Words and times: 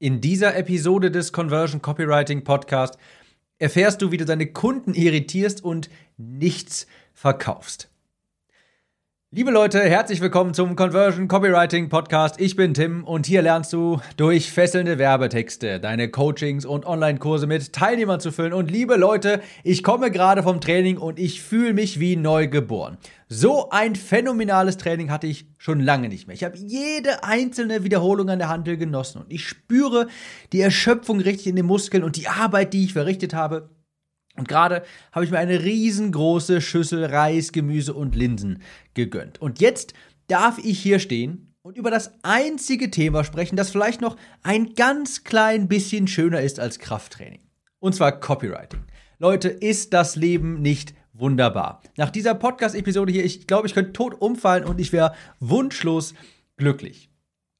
In 0.00 0.20
dieser 0.20 0.54
Episode 0.54 1.10
des 1.10 1.32
Conversion 1.32 1.82
Copywriting 1.82 2.44
Podcast 2.44 2.98
erfährst 3.58 4.00
du, 4.00 4.12
wie 4.12 4.16
du 4.16 4.24
deine 4.24 4.46
Kunden 4.46 4.94
irritierst 4.94 5.64
und 5.64 5.90
nichts 6.16 6.86
verkaufst. 7.14 7.87
Liebe 9.30 9.50
Leute, 9.50 9.80
herzlich 9.80 10.22
willkommen 10.22 10.54
zum 10.54 10.74
Conversion 10.74 11.28
Copywriting 11.28 11.90
Podcast. 11.90 12.40
Ich 12.40 12.56
bin 12.56 12.72
Tim 12.72 13.04
und 13.04 13.26
hier 13.26 13.42
lernst 13.42 13.74
du 13.74 14.00
durch 14.16 14.50
fesselnde 14.50 14.96
Werbetexte 14.96 15.80
deine 15.80 16.10
Coachings 16.10 16.64
und 16.64 16.86
Online-Kurse 16.86 17.46
mit 17.46 17.74
Teilnehmern 17.74 18.20
zu 18.20 18.32
füllen. 18.32 18.54
Und 18.54 18.70
liebe 18.70 18.96
Leute, 18.96 19.42
ich 19.64 19.82
komme 19.82 20.10
gerade 20.10 20.42
vom 20.42 20.62
Training 20.62 20.96
und 20.96 21.18
ich 21.18 21.42
fühle 21.42 21.74
mich 21.74 22.00
wie 22.00 22.16
neu 22.16 22.48
geboren. 22.48 22.96
So 23.28 23.68
ein 23.68 23.96
phänomenales 23.96 24.78
Training 24.78 25.10
hatte 25.10 25.26
ich 25.26 25.46
schon 25.58 25.80
lange 25.80 26.08
nicht 26.08 26.26
mehr. 26.26 26.34
Ich 26.34 26.42
habe 26.42 26.56
jede 26.56 27.22
einzelne 27.22 27.84
Wiederholung 27.84 28.30
an 28.30 28.38
der 28.38 28.48
Handel 28.48 28.78
genossen 28.78 29.20
und 29.20 29.30
ich 29.30 29.46
spüre 29.46 30.06
die 30.54 30.62
Erschöpfung 30.62 31.20
richtig 31.20 31.48
in 31.48 31.56
den 31.56 31.66
Muskeln 31.66 32.02
und 32.02 32.16
die 32.16 32.28
Arbeit, 32.28 32.72
die 32.72 32.84
ich 32.84 32.94
verrichtet 32.94 33.34
habe 33.34 33.68
und 34.38 34.48
gerade 34.48 34.82
habe 35.12 35.24
ich 35.24 35.30
mir 35.30 35.38
eine 35.38 35.62
riesengroße 35.62 36.60
Schüssel 36.60 37.04
Reis, 37.04 37.52
Gemüse 37.52 37.94
und 37.94 38.14
Linsen 38.14 38.62
gegönnt. 38.94 39.40
Und 39.40 39.60
jetzt 39.60 39.94
darf 40.28 40.58
ich 40.58 40.78
hier 40.78 40.98
stehen 40.98 41.54
und 41.62 41.76
über 41.76 41.90
das 41.90 42.12
einzige 42.22 42.90
Thema 42.90 43.24
sprechen, 43.24 43.56
das 43.56 43.70
vielleicht 43.70 44.00
noch 44.00 44.16
ein 44.42 44.74
ganz 44.74 45.24
klein 45.24 45.68
bisschen 45.68 46.06
schöner 46.06 46.40
ist 46.40 46.60
als 46.60 46.78
Krafttraining. 46.78 47.40
Und 47.80 47.94
zwar 47.94 48.12
Copywriting. 48.12 48.84
Leute, 49.18 49.48
ist 49.48 49.92
das 49.92 50.16
Leben 50.16 50.62
nicht 50.62 50.94
wunderbar? 51.12 51.82
Nach 51.96 52.10
dieser 52.10 52.34
Podcast-Episode 52.34 53.12
hier, 53.12 53.24
ich 53.24 53.46
glaube, 53.46 53.66
ich 53.66 53.74
könnte 53.74 53.92
tot 53.92 54.14
umfallen 54.20 54.64
und 54.64 54.80
ich 54.80 54.92
wäre 54.92 55.14
wunschlos 55.40 56.14
glücklich. 56.56 57.10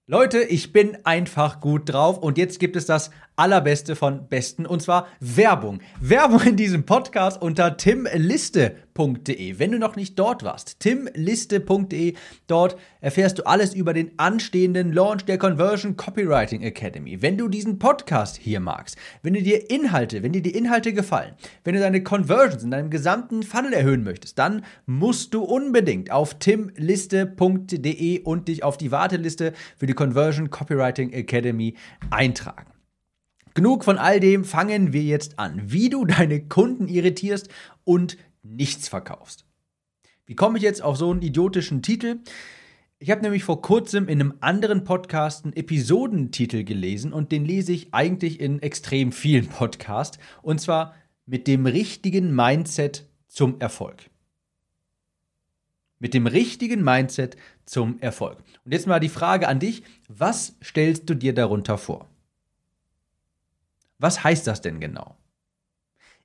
Leute, 0.07 0.39
ich 0.39 0.73
bin 0.73 0.97
einfach 1.05 1.61
gut 1.61 1.93
drauf 1.93 2.17
und 2.19 2.39
jetzt 2.39 2.61
gibt 2.61 2.77
es 2.77 2.87
das 2.87 3.11
allerbeste 3.39 3.95
von 3.95 4.29
besten 4.29 4.67
und 4.67 4.83
zwar 4.83 5.07
Werbung. 5.21 5.81
Werbung 6.01 6.43
in 6.43 6.57
diesem 6.57 6.85
Podcast 6.85 7.41
unter 7.41 7.77
timliste.de. 7.77 9.59
Wenn 9.59 9.71
du 9.71 9.79
noch 9.79 9.95
nicht 9.95 10.19
dort 10.19 10.43
warst, 10.43 10.81
timliste.de, 10.81 12.15
dort 12.49 12.77
erfährst 13.01 13.39
du 13.39 13.47
alles 13.47 13.75
über 13.75 13.95
den 13.95 14.11
anstehenden 14.19 14.93
Launch 14.93 15.25
der 15.25 15.39
Conversion 15.39 15.97
Copywriting 15.97 16.63
Academy. 16.63 17.23
Wenn 17.23 17.39
du 17.39 17.49
diesen 17.49 17.79
Podcast 17.79 18.37
hier 18.37 18.59
magst, 18.59 18.97
wenn 19.23 19.35
du 19.35 19.43
dir 19.43 19.71
Inhalte, 19.71 20.25
wenn 20.25 20.33
dir 20.33 20.43
die 20.43 20.57
Inhalte 20.57 20.93
gefallen, 20.93 21.35
wenn 21.63 21.75
du 21.75 21.81
deine 21.81 22.03
Conversions 22.03 22.65
in 22.65 22.73
deinem 22.73 22.91
gesamten 22.91 23.45
Funnel 23.45 23.73
erhöhen 23.73 24.03
möchtest, 24.03 24.39
dann 24.39 24.65
musst 24.87 25.33
du 25.33 25.45
unbedingt 25.45 26.11
auf 26.11 26.35
timliste.de 26.41 28.23
und 28.23 28.49
dich 28.49 28.65
auf 28.65 28.77
die 28.77 28.91
Warteliste 28.91 29.53
für 29.77 29.87
die 29.87 29.95
Conversion 29.95 30.51
Copywriting 30.51 31.13
Academy 31.13 31.75
eintragen. 32.11 32.78
Genug 33.59 33.83
von 33.83 33.99
all 33.99 34.21
dem, 34.21 34.45
fangen 34.45 34.93
wir 34.93 35.03
jetzt 35.03 35.41
an. 35.41 35.61
Wie 35.65 35.91
du 35.91 36.05
deine 36.05 36.47
Kunden 36.47 36.87
irritierst 36.87 37.49
und 37.83 38.17
nichts 38.45 38.87
verkaufst. 38.87 39.47
Wie 40.27 40.37
komme 40.37 40.59
ich 40.59 40.63
jetzt 40.63 40.81
auf 40.81 40.97
so 40.97 41.11
einen 41.11 41.23
idiotischen 41.23 41.83
Titel? 41.83 42.21
Ich 43.01 43.11
habe 43.11 43.23
nämlich 43.23 43.43
vor 43.43 43.61
kurzem 43.61 44.07
in 44.07 44.21
einem 44.21 44.35
anderen 44.39 44.85
Podcast 44.85 45.45
einen 45.45 45.57
Episodentitel 45.57 46.63
gelesen 46.63 47.13
und 47.13 47.33
den 47.33 47.45
lese 47.45 47.73
ich 47.73 47.93
eigentlich 47.93 48.39
in 48.39 48.63
extrem 48.63 49.11
vielen 49.11 49.49
Podcasts 49.49 50.21
und 50.41 50.61
zwar 50.61 50.95
mit 51.27 51.49
dem 51.49 51.67
richtigen 51.67 52.33
Mindset 52.33 53.09
zum 53.27 53.61
Erfolg. 53.61 54.09
Mit 55.99 56.15
dem 56.15 56.29
richtigen 56.29 56.85
Mindset 56.85 57.37
zum 57.65 57.99
Erfolg. 57.99 58.39
Und 58.65 58.71
jetzt 58.71 58.87
mal 58.87 59.01
die 59.01 59.09
Frage 59.09 59.49
an 59.49 59.59
dich, 59.59 59.83
was 60.07 60.55
stellst 60.63 61.11
du 61.11 61.15
dir 61.15 61.35
darunter 61.35 61.77
vor? 61.77 62.09
Was 63.99 64.25
heißt 64.25 64.47
das 64.47 64.61
denn 64.61 64.81
genau? 64.81 65.17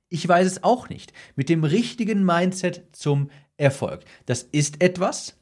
Ich 0.08 0.26
weiß 0.26 0.46
es 0.46 0.62
auch 0.62 0.88
nicht. 0.88 1.12
Mit 1.34 1.48
dem 1.48 1.64
richtigen 1.64 2.24
Mindset 2.24 2.84
zum 2.92 3.30
Erfolg. 3.56 4.04
Das 4.26 4.42
ist 4.42 4.80
etwas, 4.80 5.36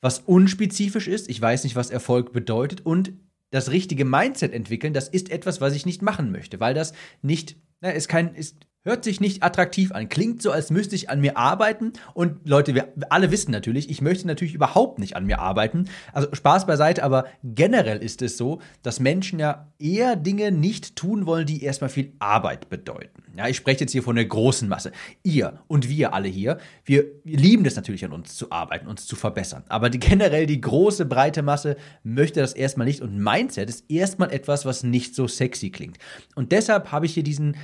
was 0.00 0.18
unspezifisch 0.18 1.08
ist. 1.08 1.28
Ich 1.28 1.40
weiß 1.40 1.64
nicht, 1.64 1.76
was 1.76 1.90
Erfolg 1.90 2.32
bedeutet. 2.32 2.84
Und 2.84 3.12
das 3.50 3.70
richtige 3.70 4.04
Mindset 4.04 4.52
entwickeln, 4.52 4.92
das 4.92 5.08
ist 5.08 5.30
etwas, 5.30 5.60
was 5.60 5.74
ich 5.74 5.86
nicht 5.86 6.02
machen 6.02 6.32
möchte, 6.32 6.58
weil 6.58 6.74
das 6.74 6.92
nicht, 7.22 7.56
na, 7.80 7.90
ist 7.90 8.08
kein, 8.08 8.34
ist 8.34 8.66
Hört 8.86 9.02
sich 9.02 9.18
nicht 9.18 9.42
attraktiv 9.42 9.92
an, 9.92 10.10
klingt 10.10 10.42
so, 10.42 10.50
als 10.50 10.70
müsste 10.70 10.94
ich 10.94 11.08
an 11.08 11.22
mir 11.22 11.38
arbeiten. 11.38 11.94
Und 12.12 12.46
Leute, 12.46 12.74
wir 12.74 12.92
alle 13.08 13.30
wissen 13.30 13.50
natürlich, 13.50 13.88
ich 13.88 14.02
möchte 14.02 14.26
natürlich 14.26 14.52
überhaupt 14.52 14.98
nicht 14.98 15.16
an 15.16 15.24
mir 15.24 15.38
arbeiten. 15.38 15.88
Also 16.12 16.28
Spaß 16.34 16.66
beiseite, 16.66 17.02
aber 17.02 17.24
generell 17.42 18.02
ist 18.02 18.20
es 18.20 18.36
so, 18.36 18.60
dass 18.82 19.00
Menschen 19.00 19.38
ja 19.38 19.72
eher 19.78 20.16
Dinge 20.16 20.52
nicht 20.52 20.96
tun 20.96 21.24
wollen, 21.24 21.46
die 21.46 21.62
erstmal 21.64 21.88
viel 21.88 22.12
Arbeit 22.18 22.68
bedeuten. 22.68 23.22
Ja, 23.34 23.48
ich 23.48 23.56
spreche 23.56 23.80
jetzt 23.80 23.92
hier 23.92 24.02
von 24.02 24.16
der 24.16 24.26
großen 24.26 24.68
Masse. 24.68 24.92
Ihr 25.22 25.60
und 25.66 25.88
wir 25.88 26.12
alle 26.12 26.28
hier, 26.28 26.58
wir 26.84 27.06
lieben 27.24 27.64
es 27.64 27.76
natürlich 27.76 28.04
an 28.04 28.12
uns 28.12 28.36
zu 28.36 28.52
arbeiten, 28.52 28.86
uns 28.86 29.06
zu 29.06 29.16
verbessern. 29.16 29.64
Aber 29.68 29.88
die, 29.88 29.98
generell 29.98 30.44
die 30.44 30.60
große, 30.60 31.06
breite 31.06 31.40
Masse 31.40 31.76
möchte 32.02 32.40
das 32.40 32.52
erstmal 32.52 32.86
nicht. 32.86 33.00
Und 33.00 33.16
Mindset 33.18 33.70
ist 33.70 33.90
erstmal 33.90 34.30
etwas, 34.30 34.66
was 34.66 34.82
nicht 34.82 35.14
so 35.14 35.26
sexy 35.26 35.70
klingt. 35.70 35.96
Und 36.34 36.52
deshalb 36.52 36.92
habe 36.92 37.06
ich 37.06 37.14
hier 37.14 37.24
diesen 37.24 37.56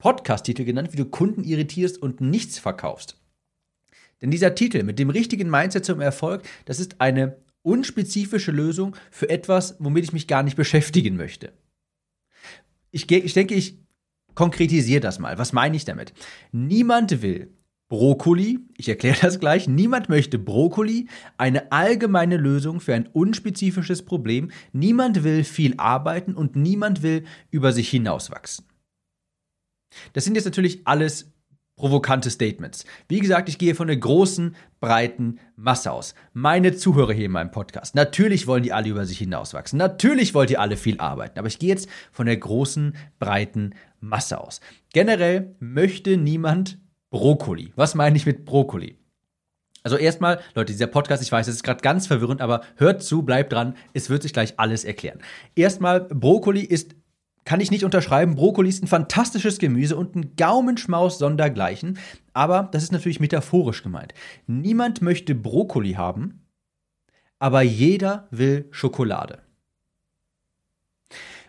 Podcast-Titel 0.00 0.64
genannt, 0.64 0.92
wie 0.92 0.96
du 0.96 1.04
Kunden 1.04 1.44
irritierst 1.44 2.02
und 2.02 2.20
nichts 2.20 2.58
verkaufst. 2.58 3.16
Denn 4.20 4.30
dieser 4.30 4.54
Titel 4.54 4.82
mit 4.82 4.98
dem 4.98 5.10
richtigen 5.10 5.48
Mindset 5.48 5.84
zum 5.84 6.00
Erfolg, 6.00 6.42
das 6.64 6.80
ist 6.80 7.00
eine 7.00 7.36
unspezifische 7.62 8.50
Lösung 8.52 8.96
für 9.10 9.30
etwas, 9.30 9.76
womit 9.78 10.04
ich 10.04 10.12
mich 10.12 10.26
gar 10.26 10.42
nicht 10.42 10.56
beschäftigen 10.56 11.16
möchte. 11.16 11.52
Ich, 12.90 13.10
ich 13.10 13.34
denke, 13.34 13.54
ich 13.54 13.78
konkretisiere 14.34 15.00
das 15.00 15.18
mal. 15.18 15.38
Was 15.38 15.52
meine 15.52 15.76
ich 15.76 15.84
damit? 15.84 16.12
Niemand 16.52 17.22
will 17.22 17.54
Brokkoli, 17.88 18.60
ich 18.76 18.88
erkläre 18.88 19.18
das 19.20 19.40
gleich, 19.40 19.66
niemand 19.66 20.08
möchte 20.08 20.38
Brokkoli, 20.38 21.08
eine 21.36 21.72
allgemeine 21.72 22.36
Lösung 22.36 22.78
für 22.80 22.94
ein 22.94 23.08
unspezifisches 23.08 24.04
Problem, 24.04 24.52
niemand 24.72 25.24
will 25.24 25.42
viel 25.42 25.74
arbeiten 25.76 26.34
und 26.34 26.54
niemand 26.54 27.02
will 27.02 27.24
über 27.50 27.72
sich 27.72 27.90
hinauswachsen. 27.90 28.69
Das 30.12 30.24
sind 30.24 30.34
jetzt 30.34 30.44
natürlich 30.44 30.80
alles 30.84 31.32
provokante 31.80 32.30
Statements. 32.30 32.84
Wie 33.08 33.20
gesagt, 33.20 33.48
ich 33.48 33.58
gehe 33.58 33.74
von 33.74 33.88
der 33.88 33.96
großen, 33.96 34.54
breiten 34.80 35.40
Masse 35.56 35.90
aus. 35.90 36.14
Meine 36.32 36.76
Zuhörer 36.76 37.12
hier 37.12 37.24
in 37.24 37.32
meinem 37.32 37.50
Podcast. 37.50 37.94
Natürlich 37.94 38.46
wollen 38.46 38.62
die 38.62 38.72
alle 38.72 38.90
über 38.90 39.06
sich 39.06 39.18
hinauswachsen. 39.18 39.78
Natürlich 39.78 40.34
wollt 40.34 40.50
ihr 40.50 40.60
alle 40.60 40.76
viel 40.76 41.00
arbeiten. 41.00 41.38
Aber 41.38 41.48
ich 41.48 41.58
gehe 41.58 41.70
jetzt 41.70 41.88
von 42.12 42.26
der 42.26 42.36
großen, 42.36 42.96
breiten 43.18 43.74
Masse 43.98 44.38
aus. 44.40 44.60
Generell 44.92 45.56
möchte 45.58 46.16
niemand 46.18 46.78
Brokkoli. 47.10 47.72
Was 47.76 47.94
meine 47.94 48.16
ich 48.16 48.26
mit 48.26 48.44
Brokkoli? 48.44 48.98
Also 49.82 49.96
erstmal, 49.96 50.40
Leute, 50.54 50.72
dieser 50.72 50.86
Podcast, 50.86 51.22
ich 51.22 51.32
weiß, 51.32 51.48
es 51.48 51.56
ist 51.56 51.62
gerade 51.62 51.80
ganz 51.80 52.06
verwirrend, 52.06 52.42
aber 52.42 52.60
hört 52.76 53.02
zu, 53.02 53.22
bleibt 53.22 53.52
dran, 53.52 53.74
es 53.94 54.10
wird 54.10 54.22
sich 54.22 54.34
gleich 54.34 54.58
alles 54.58 54.84
erklären. 54.84 55.20
Erstmal, 55.54 56.02
Brokkoli 56.02 56.60
ist 56.60 56.94
kann 57.44 57.60
ich 57.60 57.70
nicht 57.70 57.84
unterschreiben. 57.84 58.34
Brokkoli 58.34 58.68
ist 58.68 58.82
ein 58.82 58.88
fantastisches 58.88 59.58
Gemüse 59.58 59.96
und 59.96 60.14
ein 60.14 60.36
Gaumenschmaus 60.36 61.18
sondergleichen. 61.18 61.98
Aber 62.32 62.68
das 62.72 62.82
ist 62.82 62.92
natürlich 62.92 63.20
metaphorisch 63.20 63.82
gemeint. 63.82 64.14
Niemand 64.46 65.02
möchte 65.02 65.34
Brokkoli 65.34 65.92
haben, 65.92 66.46
aber 67.38 67.62
jeder 67.62 68.28
will 68.30 68.68
Schokolade. 68.70 69.40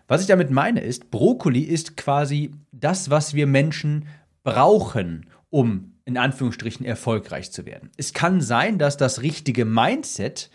Was 0.07 0.21
ich 0.21 0.27
damit 0.27 0.51
meine 0.51 0.81
ist, 0.81 1.11
Brokkoli 1.11 1.61
ist 1.61 1.95
quasi 1.95 2.51
das, 2.71 3.09
was 3.09 3.33
wir 3.33 3.47
Menschen 3.47 4.07
brauchen, 4.43 5.27
um 5.49 5.93
in 6.05 6.17
Anführungsstrichen 6.17 6.85
erfolgreich 6.85 7.51
zu 7.51 7.65
werden. 7.65 7.91
Es 7.95 8.13
kann 8.13 8.41
sein, 8.41 8.77
dass 8.77 8.97
das 8.97 9.21
richtige 9.21 9.65
Mindset 9.65 10.49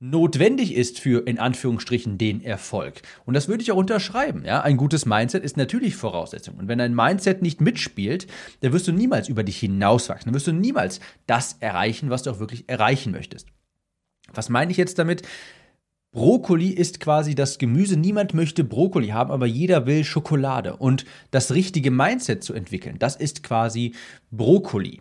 notwendig 0.00 0.74
ist 0.74 1.00
für 1.00 1.26
in 1.26 1.38
Anführungsstrichen 1.38 2.18
den 2.18 2.42
Erfolg. 2.42 3.02
Und 3.24 3.34
das 3.34 3.48
würde 3.48 3.62
ich 3.62 3.72
auch 3.72 3.76
unterschreiben. 3.76 4.44
Ja? 4.44 4.60
Ein 4.60 4.76
gutes 4.76 5.06
Mindset 5.06 5.44
ist 5.44 5.56
natürlich 5.56 5.96
Voraussetzung. 5.96 6.56
Und 6.56 6.68
wenn 6.68 6.78
dein 6.78 6.94
Mindset 6.94 7.42
nicht 7.42 7.60
mitspielt, 7.60 8.26
dann 8.60 8.72
wirst 8.72 8.86
du 8.86 8.92
niemals 8.92 9.28
über 9.28 9.42
dich 9.42 9.58
hinauswachsen. 9.58 10.26
Dann 10.26 10.34
wirst 10.34 10.46
du 10.46 10.52
niemals 10.52 11.00
das 11.26 11.56
erreichen, 11.60 12.10
was 12.10 12.22
du 12.22 12.30
auch 12.30 12.38
wirklich 12.38 12.68
erreichen 12.68 13.12
möchtest. 13.12 13.48
Was 14.32 14.48
meine 14.48 14.70
ich 14.70 14.76
jetzt 14.76 14.98
damit? 14.98 15.22
Brokkoli 16.10 16.68
ist 16.70 17.00
quasi 17.00 17.34
das 17.34 17.58
Gemüse. 17.58 17.98
Niemand 17.98 18.32
möchte 18.34 18.64
Brokkoli 18.64 19.08
haben, 19.08 19.30
aber 19.30 19.46
jeder 19.46 19.86
will 19.86 20.04
Schokolade. 20.04 20.76
Und 20.76 21.04
das 21.30 21.52
richtige 21.52 21.90
Mindset 21.90 22.42
zu 22.42 22.54
entwickeln, 22.54 22.96
das 22.98 23.16
ist 23.16 23.42
quasi 23.42 23.94
Brokkoli. 24.30 25.00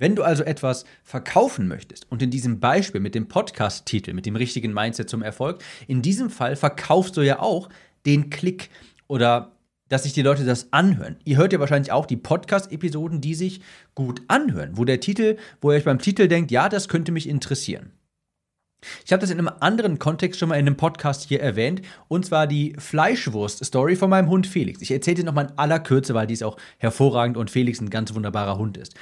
Wenn 0.00 0.16
du 0.16 0.22
also 0.22 0.42
etwas 0.42 0.86
verkaufen 1.04 1.68
möchtest 1.68 2.10
und 2.10 2.22
in 2.22 2.30
diesem 2.30 2.58
Beispiel 2.58 3.02
mit 3.02 3.14
dem 3.14 3.28
Podcast-Titel, 3.28 4.14
mit 4.14 4.24
dem 4.24 4.34
richtigen 4.34 4.72
Mindset 4.72 5.10
zum 5.10 5.22
Erfolg, 5.22 5.62
in 5.86 6.00
diesem 6.00 6.30
Fall 6.30 6.56
verkaufst 6.56 7.18
du 7.18 7.20
ja 7.20 7.38
auch 7.38 7.68
den 8.06 8.30
Klick 8.30 8.70
oder 9.08 9.52
dass 9.90 10.04
sich 10.04 10.14
die 10.14 10.22
Leute 10.22 10.46
das 10.46 10.72
anhören. 10.72 11.16
Ihr 11.24 11.36
hört 11.36 11.52
ja 11.52 11.60
wahrscheinlich 11.60 11.92
auch 11.92 12.06
die 12.06 12.16
Podcast-Episoden, 12.16 13.20
die 13.20 13.34
sich 13.34 13.60
gut 13.94 14.22
anhören, 14.28 14.78
wo 14.78 14.86
der 14.86 15.00
Titel, 15.00 15.36
wo 15.60 15.70
ihr 15.70 15.76
euch 15.76 15.84
beim 15.84 15.98
Titel 15.98 16.28
denkt, 16.28 16.50
ja, 16.50 16.70
das 16.70 16.88
könnte 16.88 17.12
mich 17.12 17.28
interessieren. 17.28 17.92
Ich 19.04 19.12
habe 19.12 19.20
das 19.20 19.30
in 19.30 19.38
einem 19.38 19.50
anderen 19.60 19.98
Kontext 19.98 20.38
schon 20.38 20.48
mal 20.48 20.56
in 20.56 20.66
einem 20.66 20.76
Podcast 20.76 21.28
hier 21.28 21.40
erwähnt, 21.40 21.82
und 22.08 22.26
zwar 22.26 22.46
die 22.46 22.74
Fleischwurst-Story 22.78 23.96
von 23.96 24.10
meinem 24.10 24.28
Hund 24.28 24.46
Felix. 24.46 24.80
Ich 24.80 24.90
erzähle 24.90 25.16
dir 25.16 25.24
nochmal 25.24 25.46
in 25.46 25.58
aller 25.58 25.80
Kürze, 25.80 26.14
weil 26.14 26.26
die 26.26 26.34
ist 26.34 26.44
auch 26.44 26.56
hervorragend 26.78 27.36
und 27.36 27.50
Felix 27.50 27.80
ein 27.80 27.90
ganz 27.90 28.14
wunderbarer 28.14 28.58
Hund 28.58 28.76
ist. 28.76 28.94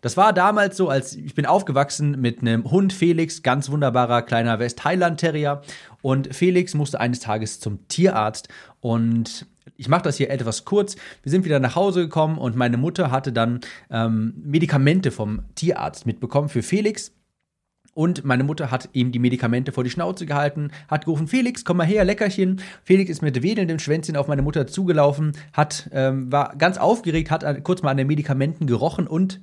Das 0.00 0.16
war 0.16 0.32
damals 0.32 0.76
so, 0.76 0.88
als 0.88 1.14
ich 1.14 1.34
bin 1.34 1.46
aufgewachsen 1.46 2.20
mit 2.20 2.40
einem 2.40 2.70
Hund 2.70 2.92
Felix, 2.92 3.42
ganz 3.42 3.70
wunderbarer 3.70 4.22
kleiner 4.22 4.58
West 4.58 4.84
Highland 4.84 5.18
Terrier. 5.18 5.62
Und 6.02 6.34
Felix 6.34 6.74
musste 6.74 7.00
eines 7.00 7.20
Tages 7.20 7.60
zum 7.60 7.88
Tierarzt 7.88 8.48
und 8.80 9.46
ich 9.76 9.88
mache 9.88 10.02
das 10.02 10.16
hier 10.16 10.30
etwas 10.30 10.64
kurz. 10.64 10.96
Wir 11.22 11.30
sind 11.30 11.44
wieder 11.44 11.60
nach 11.60 11.74
Hause 11.74 12.02
gekommen 12.02 12.38
und 12.38 12.56
meine 12.56 12.76
Mutter 12.76 13.10
hatte 13.10 13.32
dann 13.32 13.60
ähm, 13.90 14.34
Medikamente 14.44 15.10
vom 15.10 15.42
Tierarzt 15.54 16.06
mitbekommen 16.06 16.48
für 16.48 16.62
Felix. 16.62 17.12
Und 17.96 18.26
meine 18.26 18.44
Mutter 18.44 18.70
hat 18.70 18.90
ihm 18.92 19.10
die 19.10 19.18
Medikamente 19.18 19.72
vor 19.72 19.82
die 19.82 19.88
Schnauze 19.88 20.26
gehalten, 20.26 20.70
hat 20.86 21.06
gerufen, 21.06 21.28
Felix, 21.28 21.64
komm 21.64 21.78
mal 21.78 21.86
her, 21.86 22.04
Leckerchen. 22.04 22.60
Felix 22.84 23.08
ist 23.08 23.22
mit 23.22 23.42
wedelndem 23.42 23.78
Schwänzchen 23.78 24.18
auf 24.18 24.28
meine 24.28 24.42
Mutter 24.42 24.66
zugelaufen, 24.66 25.32
hat, 25.54 25.88
ähm, 25.92 26.30
war 26.30 26.54
ganz 26.56 26.76
aufgeregt, 26.76 27.30
hat 27.30 27.64
kurz 27.64 27.80
mal 27.80 27.92
an 27.92 27.96
den 27.96 28.06
Medikamenten 28.06 28.66
gerochen 28.66 29.06
und 29.06 29.40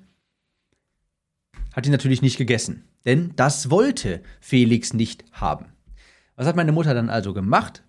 hat 1.73 1.87
ihn 1.87 1.91
natürlich 1.91 2.21
nicht 2.21 2.37
gegessen. 2.37 2.83
Denn 3.05 3.31
das 3.35 3.71
wollte 3.71 4.21
Felix 4.39 4.93
nicht 4.93 5.25
haben. 5.31 5.65
Was 6.35 6.45
hat 6.45 6.55
meine 6.55 6.73
Mutter 6.73 6.93
dann 6.93 7.09
also 7.09 7.33
gemacht? 7.33 7.83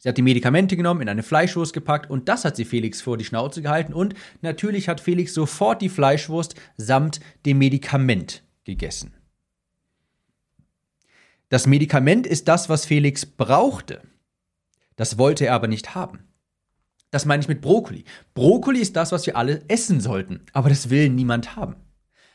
Sie 0.00 0.08
hat 0.08 0.18
die 0.18 0.22
Medikamente 0.22 0.76
genommen, 0.76 1.02
in 1.02 1.08
eine 1.08 1.22
Fleischwurst 1.22 1.72
gepackt 1.72 2.10
und 2.10 2.28
das 2.28 2.44
hat 2.44 2.56
sie 2.56 2.64
Felix 2.64 3.00
vor 3.00 3.16
die 3.16 3.24
Schnauze 3.24 3.62
gehalten 3.62 3.92
und 3.92 4.14
natürlich 4.42 4.88
hat 4.88 5.00
Felix 5.00 5.34
sofort 5.34 5.82
die 5.82 5.88
Fleischwurst 5.88 6.56
samt 6.76 7.20
dem 7.46 7.58
Medikament 7.58 8.42
gegessen. 8.64 9.12
Das 11.48 11.66
Medikament 11.66 12.26
ist 12.26 12.48
das, 12.48 12.68
was 12.68 12.84
Felix 12.84 13.24
brauchte. 13.24 14.02
Das 14.96 15.16
wollte 15.16 15.46
er 15.46 15.54
aber 15.54 15.68
nicht 15.68 15.94
haben. 15.94 16.28
Das 17.10 17.24
meine 17.24 17.42
ich 17.42 17.48
mit 17.48 17.62
Brokkoli. 17.62 18.04
Brokkoli 18.34 18.80
ist 18.80 18.96
das, 18.96 19.12
was 19.12 19.24
wir 19.26 19.36
alle 19.36 19.62
essen 19.68 20.00
sollten, 20.00 20.40
aber 20.52 20.68
das 20.68 20.90
will 20.90 21.08
niemand 21.08 21.56
haben. 21.56 21.76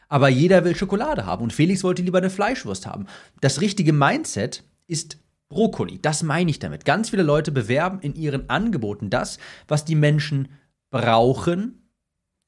Aber 0.10 0.30
jeder 0.30 0.64
will 0.64 0.76
Schokolade 0.76 1.26
haben 1.26 1.44
und 1.44 1.54
Felix 1.54 1.84
wollte 1.84 2.02
lieber 2.02 2.18
eine 2.18 2.30
Fleischwurst 2.30 2.88
haben. 2.88 3.06
Das 3.42 3.62
richtige 3.62 3.94
Mindset 3.94 4.64
ist 4.88 5.18
Brokkoli. 5.50 6.00
Das 6.02 6.24
meine 6.24 6.50
ich 6.50 6.60
damit. 6.60 6.86
Ganz 6.86 7.12
viele 7.12 7.24
Leute 7.24 7.52
bewerben 7.52 8.00
in 8.02 8.16
ihren 8.16 8.50
Angeboten 8.50 9.10
das, 9.10 9.38
was 9.68 9.86
die 9.86 9.96
Menschen 9.96 10.50
brauchen, 10.90 11.83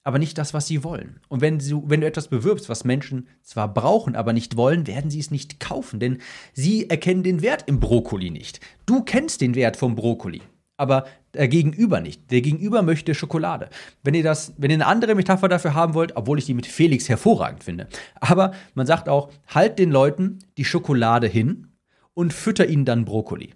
aber 0.05 0.19
nicht 0.19 0.37
das, 0.37 0.53
was 0.53 0.67
sie 0.67 0.83
wollen. 0.83 1.19
Und 1.27 1.41
wenn 1.41 1.57
du, 1.57 1.83
wenn 1.87 1.99
du 1.99 2.07
etwas 2.07 2.27
bewirbst, 2.27 2.69
was 2.69 2.85
Menschen 2.85 3.27
zwar 3.41 3.73
brauchen, 3.73 4.15
aber 4.15 4.33
nicht 4.33 4.55
wollen, 4.55 4.85
werden 4.87 5.09
sie 5.09 5.19
es 5.19 5.31
nicht 5.31 5.59
kaufen, 5.59 5.99
denn 5.99 6.19
sie 6.53 6.89
erkennen 6.89 7.23
den 7.23 7.41
Wert 7.41 7.63
im 7.65 7.79
Brokkoli 7.79 8.29
nicht. 8.29 8.59
Du 8.85 9.01
kennst 9.01 9.41
den 9.41 9.55
Wert 9.55 9.77
vom 9.77 9.95
Brokkoli, 9.95 10.43
aber 10.77 11.05
der 11.33 11.47
Gegenüber 11.47 12.01
nicht. 12.01 12.29
Der 12.29 12.41
Gegenüber 12.41 12.83
möchte 12.83 13.15
Schokolade. 13.15 13.67
Wenn 14.03 14.13
ihr 14.13 14.23
das, 14.23 14.53
wenn 14.57 14.69
ihr 14.69 14.75
eine 14.75 14.85
andere 14.85 15.15
Metapher 15.15 15.49
dafür 15.49 15.73
haben 15.73 15.95
wollt, 15.95 16.15
obwohl 16.15 16.37
ich 16.37 16.45
die 16.45 16.53
mit 16.53 16.67
Felix 16.67 17.09
hervorragend 17.09 17.63
finde, 17.63 17.87
aber 18.21 18.53
man 18.75 18.85
sagt 18.85 19.09
auch, 19.09 19.31
halt 19.47 19.79
den 19.79 19.89
Leuten 19.89 20.37
die 20.57 20.65
Schokolade 20.65 21.27
hin 21.27 21.69
und 22.13 22.31
fütter 22.31 22.67
ihnen 22.67 22.85
dann 22.85 23.05
Brokkoli. 23.05 23.55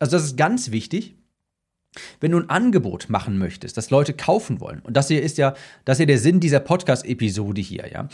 Also 0.00 0.16
das 0.16 0.24
ist 0.24 0.36
ganz 0.36 0.72
wichtig. 0.72 1.14
Wenn 2.20 2.32
du 2.32 2.38
ein 2.38 2.50
Angebot 2.50 3.10
machen 3.10 3.38
möchtest, 3.38 3.76
das 3.76 3.90
Leute 3.90 4.14
kaufen 4.14 4.60
wollen, 4.60 4.80
und 4.80 4.96
das 4.96 5.08
hier 5.08 5.22
ist 5.22 5.38
ja, 5.38 5.54
das 5.84 5.98
hier 5.98 6.06
der 6.06 6.18
Sinn 6.18 6.40
dieser 6.40 6.60
Podcast-Episode 6.60 7.60
hier, 7.60 7.88
ja, 7.92 8.08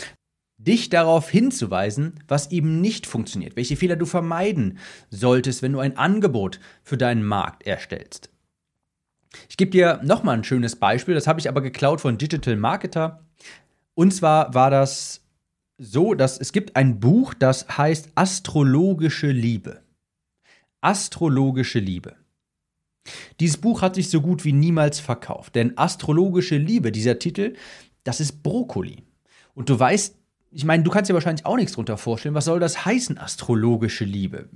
dich 0.58 0.88
darauf 0.88 1.30
hinzuweisen, 1.30 2.14
was 2.26 2.50
eben 2.50 2.80
nicht 2.80 3.06
funktioniert, 3.06 3.56
welche 3.56 3.76
Fehler 3.76 3.96
du 3.96 4.06
vermeiden 4.06 4.78
solltest, 5.10 5.62
wenn 5.62 5.72
du 5.72 5.78
ein 5.78 5.96
Angebot 5.96 6.58
für 6.82 6.96
deinen 6.96 7.24
Markt 7.24 7.66
erstellst. 7.66 8.30
Ich 9.48 9.56
gebe 9.56 9.70
dir 9.70 10.00
nochmal 10.02 10.36
ein 10.36 10.44
schönes 10.44 10.76
Beispiel, 10.76 11.14
das 11.14 11.26
habe 11.26 11.38
ich 11.38 11.48
aber 11.48 11.60
geklaut 11.60 12.00
von 12.00 12.18
Digital 12.18 12.56
Marketer. 12.56 13.24
Und 13.94 14.12
zwar 14.12 14.52
war 14.54 14.70
das 14.70 15.24
so, 15.78 16.14
dass 16.14 16.38
es 16.40 16.52
gibt 16.52 16.74
ein 16.76 16.98
Buch, 16.98 17.34
das 17.34 17.78
heißt 17.78 18.10
Astrologische 18.16 19.30
Liebe. 19.30 19.82
Astrologische 20.80 21.78
Liebe. 21.78 22.16
Dieses 23.40 23.56
Buch 23.56 23.82
hat 23.82 23.94
sich 23.94 24.10
so 24.10 24.20
gut 24.20 24.44
wie 24.44 24.52
niemals 24.52 25.00
verkauft, 25.00 25.54
denn 25.54 25.76
Astrologische 25.76 26.56
Liebe, 26.56 26.92
dieser 26.92 27.18
Titel, 27.18 27.54
das 28.04 28.20
ist 28.20 28.42
Brokkoli. 28.42 29.04
Und 29.54 29.68
du 29.68 29.78
weißt, 29.78 30.16
ich 30.50 30.64
meine, 30.64 30.82
du 30.82 30.90
kannst 30.90 31.10
dir 31.10 31.14
wahrscheinlich 31.14 31.46
auch 31.46 31.56
nichts 31.56 31.72
darunter 31.72 31.98
vorstellen, 31.98 32.34
was 32.34 32.44
soll 32.46 32.60
das 32.60 32.84
heißen, 32.84 33.18
astrologische 33.18 34.04
Liebe? 34.04 34.48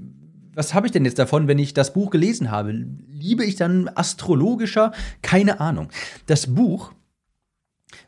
Was 0.54 0.74
habe 0.74 0.86
ich 0.86 0.92
denn 0.92 1.04
jetzt 1.04 1.18
davon, 1.18 1.48
wenn 1.48 1.58
ich 1.58 1.74
das 1.74 1.92
Buch 1.92 2.10
gelesen 2.10 2.50
habe? 2.50 2.72
Liebe 2.72 3.44
ich 3.44 3.56
dann 3.56 3.88
astrologischer? 3.88 4.92
Keine 5.22 5.60
Ahnung. 5.60 5.88
Das 6.26 6.54
Buch 6.54 6.92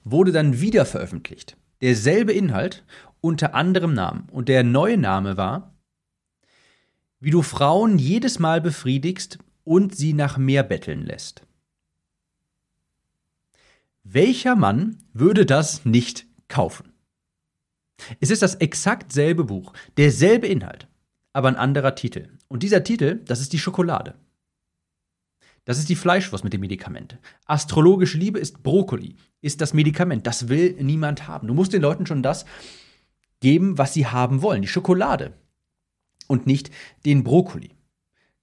wurde 0.05 0.33
dann 0.33 0.61
wieder 0.61 0.85
veröffentlicht 0.85 1.57
derselbe 1.85 2.33
Inhalt 2.33 2.83
unter 3.21 3.55
anderem 3.55 3.93
Namen. 3.93 4.29
Und 4.31 4.49
der 4.49 4.65
neue 4.65 4.97
Name 4.97 5.37
war, 5.37 5.75
wie 7.21 7.31
du 7.31 7.43
Frauen 7.43 7.99
jedes 7.99 8.39
Mal 8.39 8.61
befriedigst 8.61 9.39
und 9.65 9.97
sie 9.97 10.13
nach 10.13 10.39
mehr 10.39 10.63
betteln 10.63 11.05
lässt. 11.05 11.47
Welcher 14.03 14.55
Mann 14.55 14.99
würde 15.13 15.47
das 15.47 15.85
nicht 15.85 16.27
kaufen? 16.49 16.93
Es 18.21 18.31
ist 18.31 18.43
das 18.43 18.57
exakt 18.57 19.13
selbe 19.13 19.45
Buch, 19.45 19.73
derselbe 19.97 20.47
Inhalt, 20.47 20.89
aber 21.33 21.49
ein 21.49 21.57
anderer 21.57 21.95
Titel. 21.95 22.29
Und 22.49 22.63
dieser 22.63 22.85
Titel, 22.85 23.23
das 23.25 23.41
ist 23.41 23.53
die 23.53 23.59
Schokolade. 23.59 24.15
Das 25.65 25.79
ist 25.79 25.89
die 25.89 25.97
Fleischwurst 25.97 26.45
mit 26.45 26.53
dem 26.53 26.61
Medikament. 26.61 27.19
Astrologische 27.47 28.19
Liebe 28.19 28.39
ist 28.39 28.63
Brokkoli, 28.63 29.17
ist 29.41 29.63
das 29.63 29.73
Medikament. 29.73 30.27
Das 30.27 30.49
will 30.49 30.77
niemand 30.83 31.27
haben. 31.27 31.49
Du 31.49 31.55
musst 31.55 31.73
den 31.73 31.81
Leuten 31.81 32.07
schon 32.07 32.23
das 32.23 32.45
geben, 33.41 33.79
was 33.79 33.95
sie 33.95 34.07
haben 34.07 34.43
wollen, 34.43 34.63
die 34.63 34.69
Schokolade 34.69 35.33
und 36.29 36.47
nicht 36.47 36.71
den 37.07 37.25
Brokkoli. 37.25 37.74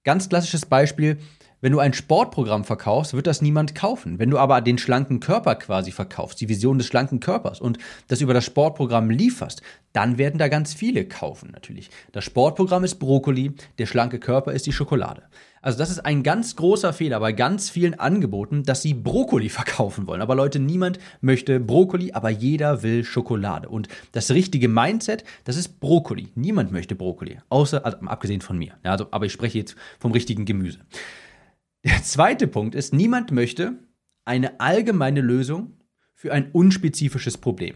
Ganz 0.04 0.28
klassisches 0.28 0.66
Beispiel, 0.66 1.18
wenn 1.62 1.72
du 1.72 1.78
ein 1.78 1.94
Sportprogramm 1.94 2.64
verkaufst, 2.64 3.14
wird 3.14 3.28
das 3.28 3.40
niemand 3.40 3.76
kaufen. 3.76 4.18
Wenn 4.18 4.30
du 4.30 4.38
aber 4.38 4.60
den 4.60 4.78
schlanken 4.78 5.20
Körper 5.20 5.54
quasi 5.54 5.92
verkaufst, 5.92 6.40
die 6.40 6.48
Vision 6.48 6.76
des 6.76 6.88
schlanken 6.88 7.20
Körpers 7.20 7.60
und 7.60 7.78
das 8.08 8.20
über 8.20 8.34
das 8.34 8.44
Sportprogramm 8.44 9.08
lieferst, 9.08 9.62
dann 9.92 10.18
werden 10.18 10.38
da 10.38 10.48
ganz 10.48 10.74
viele 10.74 11.04
kaufen 11.04 11.50
natürlich. 11.52 11.88
Das 12.10 12.24
Sportprogramm 12.24 12.82
ist 12.82 12.96
Brokkoli, 12.96 13.52
der 13.78 13.86
schlanke 13.86 14.18
Körper 14.18 14.52
ist 14.52 14.66
die 14.66 14.72
Schokolade. 14.72 15.22
Also 15.60 15.78
das 15.78 15.90
ist 15.90 16.04
ein 16.04 16.24
ganz 16.24 16.56
großer 16.56 16.92
Fehler 16.92 17.20
bei 17.20 17.30
ganz 17.30 17.70
vielen 17.70 17.94
Angeboten, 17.94 18.64
dass 18.64 18.82
sie 18.82 18.94
Brokkoli 18.94 19.48
verkaufen 19.48 20.08
wollen. 20.08 20.20
Aber 20.20 20.34
Leute, 20.34 20.58
niemand 20.58 20.98
möchte 21.20 21.60
Brokkoli, 21.60 22.12
aber 22.12 22.30
jeder 22.30 22.82
will 22.82 23.04
Schokolade. 23.04 23.68
Und 23.68 23.86
das 24.10 24.32
richtige 24.32 24.66
Mindset, 24.66 25.22
das 25.44 25.56
ist 25.56 25.78
Brokkoli. 25.78 26.30
Niemand 26.34 26.72
möchte 26.72 26.96
Brokkoli, 26.96 27.38
außer 27.48 27.86
also, 27.86 27.98
abgesehen 28.06 28.40
von 28.40 28.58
mir. 28.58 28.72
Ja, 28.82 28.90
also, 28.90 29.06
aber 29.12 29.26
ich 29.26 29.32
spreche 29.32 29.58
jetzt 29.58 29.76
vom 30.00 30.10
richtigen 30.10 30.44
Gemüse. 30.44 30.80
Der 31.84 32.02
zweite 32.02 32.46
Punkt 32.46 32.74
ist, 32.74 32.92
niemand 32.92 33.32
möchte 33.32 33.78
eine 34.24 34.60
allgemeine 34.60 35.20
Lösung 35.20 35.76
für 36.14 36.32
ein 36.32 36.52
unspezifisches 36.52 37.38
Problem. 37.38 37.74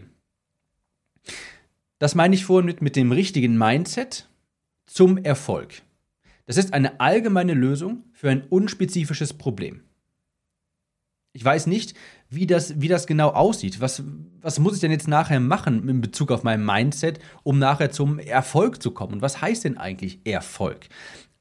Das 1.99 2.15
meine 2.15 2.35
ich 2.35 2.45
vorhin 2.45 2.65
mit, 2.65 2.81
mit 2.81 2.95
dem 2.95 3.11
richtigen 3.11 3.57
Mindset 3.57 4.29
zum 4.85 5.17
Erfolg. 5.17 5.81
Das 6.45 6.55
ist 6.55 6.73
eine 6.73 7.01
allgemeine 7.01 7.53
Lösung 7.53 8.03
für 8.13 8.29
ein 8.29 8.43
unspezifisches 8.43 9.33
Problem. 9.33 9.81
Ich 11.33 11.43
weiß 11.43 11.67
nicht, 11.67 11.93
wie 12.29 12.47
das, 12.47 12.79
wie 12.79 12.87
das 12.87 13.05
genau 13.05 13.29
aussieht. 13.29 13.81
Was, 13.81 14.01
was 14.41 14.57
muss 14.57 14.75
ich 14.75 14.79
denn 14.79 14.91
jetzt 14.91 15.07
nachher 15.07 15.39
machen 15.39 15.87
in 15.87 16.01
Bezug 16.01 16.31
auf 16.31 16.43
mein 16.43 16.65
Mindset, 16.65 17.19
um 17.43 17.59
nachher 17.59 17.91
zum 17.91 18.17
Erfolg 18.17 18.81
zu 18.81 18.91
kommen? 18.91 19.15
Und 19.15 19.21
was 19.21 19.41
heißt 19.41 19.65
denn 19.65 19.77
eigentlich 19.77 20.19
Erfolg? 20.25 20.87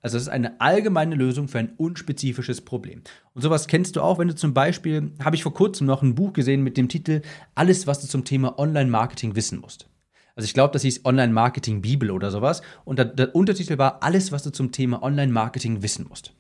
Also 0.06 0.18
es 0.18 0.22
ist 0.22 0.28
eine 0.28 0.60
allgemeine 0.60 1.16
Lösung 1.16 1.48
für 1.48 1.58
ein 1.58 1.72
unspezifisches 1.78 2.60
Problem. 2.60 3.02
Und 3.34 3.42
sowas 3.42 3.66
kennst 3.66 3.96
du 3.96 4.02
auch, 4.02 4.20
wenn 4.20 4.28
du 4.28 4.36
zum 4.36 4.54
Beispiel, 4.54 5.10
habe 5.18 5.34
ich 5.34 5.42
vor 5.42 5.52
kurzem 5.52 5.84
noch 5.84 6.00
ein 6.00 6.14
Buch 6.14 6.32
gesehen 6.32 6.62
mit 6.62 6.76
dem 6.76 6.88
Titel 6.88 7.22
Alles, 7.56 7.88
was 7.88 8.02
du 8.02 8.06
zum 8.06 8.24
Thema 8.24 8.56
Online-Marketing 8.56 9.34
wissen 9.34 9.58
musst. 9.58 9.90
Also 10.36 10.46
ich 10.46 10.54
glaube, 10.54 10.72
das 10.72 10.82
hieß 10.82 11.04
Online-Marketing-Bibel 11.04 12.12
oder 12.12 12.30
sowas. 12.30 12.62
Und 12.84 13.00
der, 13.00 13.06
der 13.06 13.34
Untertitel 13.34 13.78
war 13.78 14.04
Alles, 14.04 14.30
was 14.30 14.44
du 14.44 14.50
zum 14.50 14.70
Thema 14.70 15.02
Online-Marketing 15.02 15.82
wissen 15.82 16.06
musst. 16.08 16.34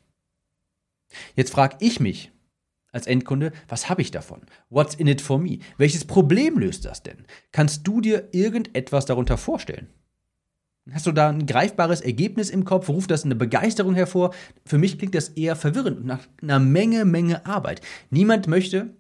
Jetzt 1.34 1.50
frage 1.50 1.76
ich 1.80 1.98
mich, 1.98 2.30
als 2.92 3.08
Endkunde, 3.08 3.50
was 3.66 3.90
habe 3.90 4.00
ich 4.00 4.12
davon? 4.12 4.42
What's 4.70 4.94
in 4.94 5.08
it 5.08 5.20
for 5.20 5.40
me? 5.40 5.58
Welches 5.76 6.04
Problem 6.04 6.56
löst 6.56 6.84
das 6.84 7.02
denn? 7.02 7.26
Kannst 7.50 7.84
du 7.84 8.00
dir 8.00 8.28
irgendetwas 8.30 9.06
darunter 9.06 9.36
vorstellen? 9.36 9.88
Hast 10.92 11.06
du 11.06 11.12
da 11.12 11.30
ein 11.30 11.46
greifbares 11.46 12.00
Ergebnis 12.00 12.48
im 12.48 12.64
Kopf? 12.64 12.88
Ruft 12.88 13.10
das 13.10 13.24
eine 13.24 13.34
Begeisterung 13.34 13.94
hervor? 13.94 14.32
Für 14.64 14.78
mich 14.78 14.98
klingt 14.98 15.16
das 15.16 15.30
eher 15.30 15.56
verwirrend 15.56 15.98
und 15.98 16.06
nach 16.06 16.26
einer 16.40 16.60
Menge, 16.60 17.04
Menge 17.04 17.44
Arbeit. 17.44 17.80
Niemand 18.10 18.46
möchte 18.46 18.94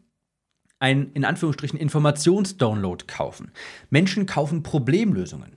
ein 0.80 1.12
in 1.12 1.24
Anführungsstrichen 1.24 1.78
Informationsdownload 1.78 3.04
kaufen. 3.06 3.52
Menschen 3.88 4.26
kaufen 4.26 4.64
Problemlösungen. 4.64 5.56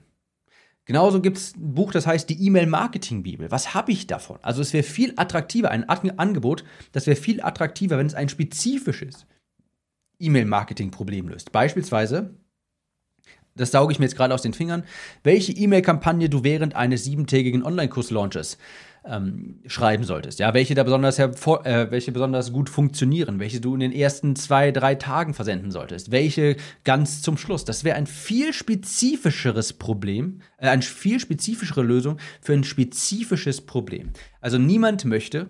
Genauso 0.84 1.20
gibt 1.20 1.36
es 1.36 1.56
ein 1.56 1.74
Buch, 1.74 1.92
das 1.92 2.06
heißt 2.06 2.28
die 2.28 2.46
E-Mail-Marketing-Bibel. 2.46 3.50
Was 3.50 3.74
habe 3.74 3.92
ich 3.92 4.06
davon? 4.06 4.38
Also 4.42 4.62
es 4.62 4.72
wäre 4.72 4.82
viel 4.82 5.12
attraktiver, 5.16 5.70
ein 5.70 5.88
Angebot, 5.88 6.64
das 6.92 7.06
wäre 7.06 7.16
viel 7.16 7.42
attraktiver, 7.42 7.98
wenn 7.98 8.06
es 8.06 8.14
ein 8.14 8.28
spezifisches 8.28 9.26
E-Mail-Marketing-Problem 10.18 11.28
löst. 11.28 11.52
Beispielsweise, 11.52 12.34
das 13.54 13.70
sauge 13.70 13.92
ich 13.92 13.98
mir 13.98 14.06
jetzt 14.06 14.16
gerade 14.16 14.34
aus 14.34 14.42
den 14.42 14.54
Fingern, 14.54 14.84
welche 15.22 15.52
E-Mail-Kampagne 15.52 16.28
du 16.28 16.44
während 16.44 16.76
eines 16.76 17.04
siebentägigen 17.04 17.64
Online-Kurs-Launches 17.64 18.58
ähm, 19.04 19.60
schreiben 19.66 20.04
solltest. 20.04 20.38
Ja, 20.38 20.52
welche 20.54 20.74
da 20.74 20.82
besonders 20.82 21.18
hervor, 21.18 21.66
äh, 21.66 21.90
welche 21.90 22.12
besonders 22.12 22.52
gut 22.52 22.68
funktionieren, 22.68 23.40
welche 23.40 23.60
du 23.60 23.74
in 23.74 23.80
den 23.80 23.92
ersten 23.92 24.36
zwei, 24.36 24.72
drei 24.72 24.94
Tagen 24.94 25.34
versenden 25.34 25.70
solltest, 25.70 26.10
welche 26.10 26.56
ganz 26.84 27.22
zum 27.22 27.36
Schluss. 27.36 27.64
Das 27.64 27.84
wäre 27.84 27.96
ein 27.96 28.06
viel 28.06 28.52
spezifischeres 28.52 29.72
Problem, 29.72 30.42
äh, 30.58 30.68
eine 30.68 30.82
viel 30.82 31.20
spezifischere 31.20 31.82
Lösung 31.82 32.18
für 32.40 32.52
ein 32.52 32.64
spezifisches 32.64 33.62
Problem. 33.62 34.10
Also 34.40 34.58
niemand 34.58 35.04
möchte 35.04 35.48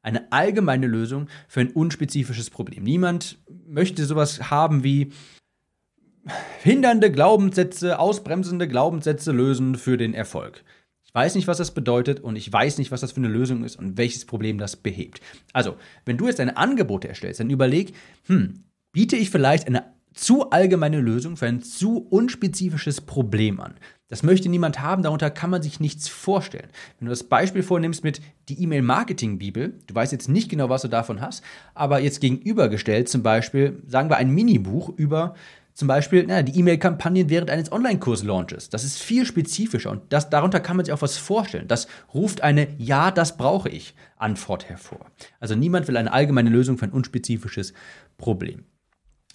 eine 0.00 0.32
allgemeine 0.32 0.86
Lösung 0.86 1.28
für 1.48 1.60
ein 1.60 1.70
unspezifisches 1.70 2.50
Problem. 2.50 2.82
Niemand 2.82 3.38
möchte 3.66 4.04
sowas 4.04 4.50
haben 4.50 4.82
wie 4.82 5.12
hindernde 6.62 7.10
Glaubenssätze, 7.10 7.98
ausbremsende 7.98 8.68
Glaubenssätze 8.68 9.32
lösen 9.32 9.74
für 9.74 9.96
den 9.96 10.14
Erfolg. 10.14 10.64
Ich 11.04 11.14
weiß 11.14 11.34
nicht, 11.34 11.46
was 11.46 11.58
das 11.58 11.72
bedeutet 11.74 12.20
und 12.20 12.36
ich 12.36 12.50
weiß 12.50 12.78
nicht, 12.78 12.90
was 12.90 13.02
das 13.02 13.12
für 13.12 13.18
eine 13.18 13.28
Lösung 13.28 13.64
ist 13.64 13.76
und 13.76 13.98
welches 13.98 14.24
Problem 14.24 14.58
das 14.58 14.76
behebt. 14.76 15.20
Also, 15.52 15.76
wenn 16.06 16.16
du 16.16 16.26
jetzt 16.26 16.40
ein 16.40 16.56
Angebot 16.56 17.04
erstellst, 17.04 17.40
dann 17.40 17.50
überleg, 17.50 17.94
hm, 18.26 18.64
biete 18.92 19.16
ich 19.16 19.30
vielleicht 19.30 19.66
eine 19.66 19.92
zu 20.14 20.50
allgemeine 20.50 21.00
Lösung 21.00 21.36
für 21.36 21.46
ein 21.46 21.62
zu 21.62 21.98
unspezifisches 21.98 23.00
Problem 23.00 23.60
an. 23.60 23.74
Das 24.08 24.22
möchte 24.22 24.50
niemand 24.50 24.80
haben, 24.80 25.02
darunter 25.02 25.30
kann 25.30 25.48
man 25.48 25.62
sich 25.62 25.80
nichts 25.80 26.08
vorstellen. 26.08 26.68
Wenn 26.98 27.06
du 27.06 27.10
das 27.10 27.24
Beispiel 27.24 27.62
vornimmst 27.62 28.04
mit 28.04 28.20
die 28.50 28.62
E-Mail-Marketing-Bibel, 28.62 29.80
du 29.86 29.94
weißt 29.94 30.12
jetzt 30.12 30.28
nicht 30.28 30.50
genau, 30.50 30.68
was 30.68 30.82
du 30.82 30.88
davon 30.88 31.22
hast, 31.22 31.42
aber 31.74 32.00
jetzt 32.00 32.20
gegenübergestellt 32.20 33.08
zum 33.08 33.22
Beispiel, 33.22 33.82
sagen 33.86 34.10
wir 34.10 34.18
ein 34.18 34.30
Minibuch 34.30 34.90
über 34.90 35.34
zum 35.74 35.88
Beispiel 35.88 36.24
na, 36.26 36.42
die 36.42 36.58
E-Mail-Kampagnen 36.58 37.30
während 37.30 37.50
eines 37.50 37.72
Online-Kurs-Launches. 37.72 38.68
Das 38.68 38.84
ist 38.84 38.98
viel 38.98 39.24
spezifischer 39.24 39.90
und 39.90 40.12
das, 40.12 40.30
darunter 40.30 40.60
kann 40.60 40.76
man 40.76 40.84
sich 40.84 40.92
auch 40.92 41.02
was 41.02 41.16
vorstellen. 41.16 41.68
Das 41.68 41.86
ruft 42.12 42.42
eine 42.42 42.68
Ja, 42.78 43.10
das 43.10 43.36
brauche 43.36 43.68
ich 43.68 43.94
Antwort 44.16 44.68
hervor. 44.68 45.06
Also 45.40 45.54
niemand 45.54 45.88
will 45.88 45.96
eine 45.96 46.12
allgemeine 46.12 46.50
Lösung 46.50 46.78
für 46.78 46.86
ein 46.86 46.92
unspezifisches 46.92 47.72
Problem. 48.18 48.64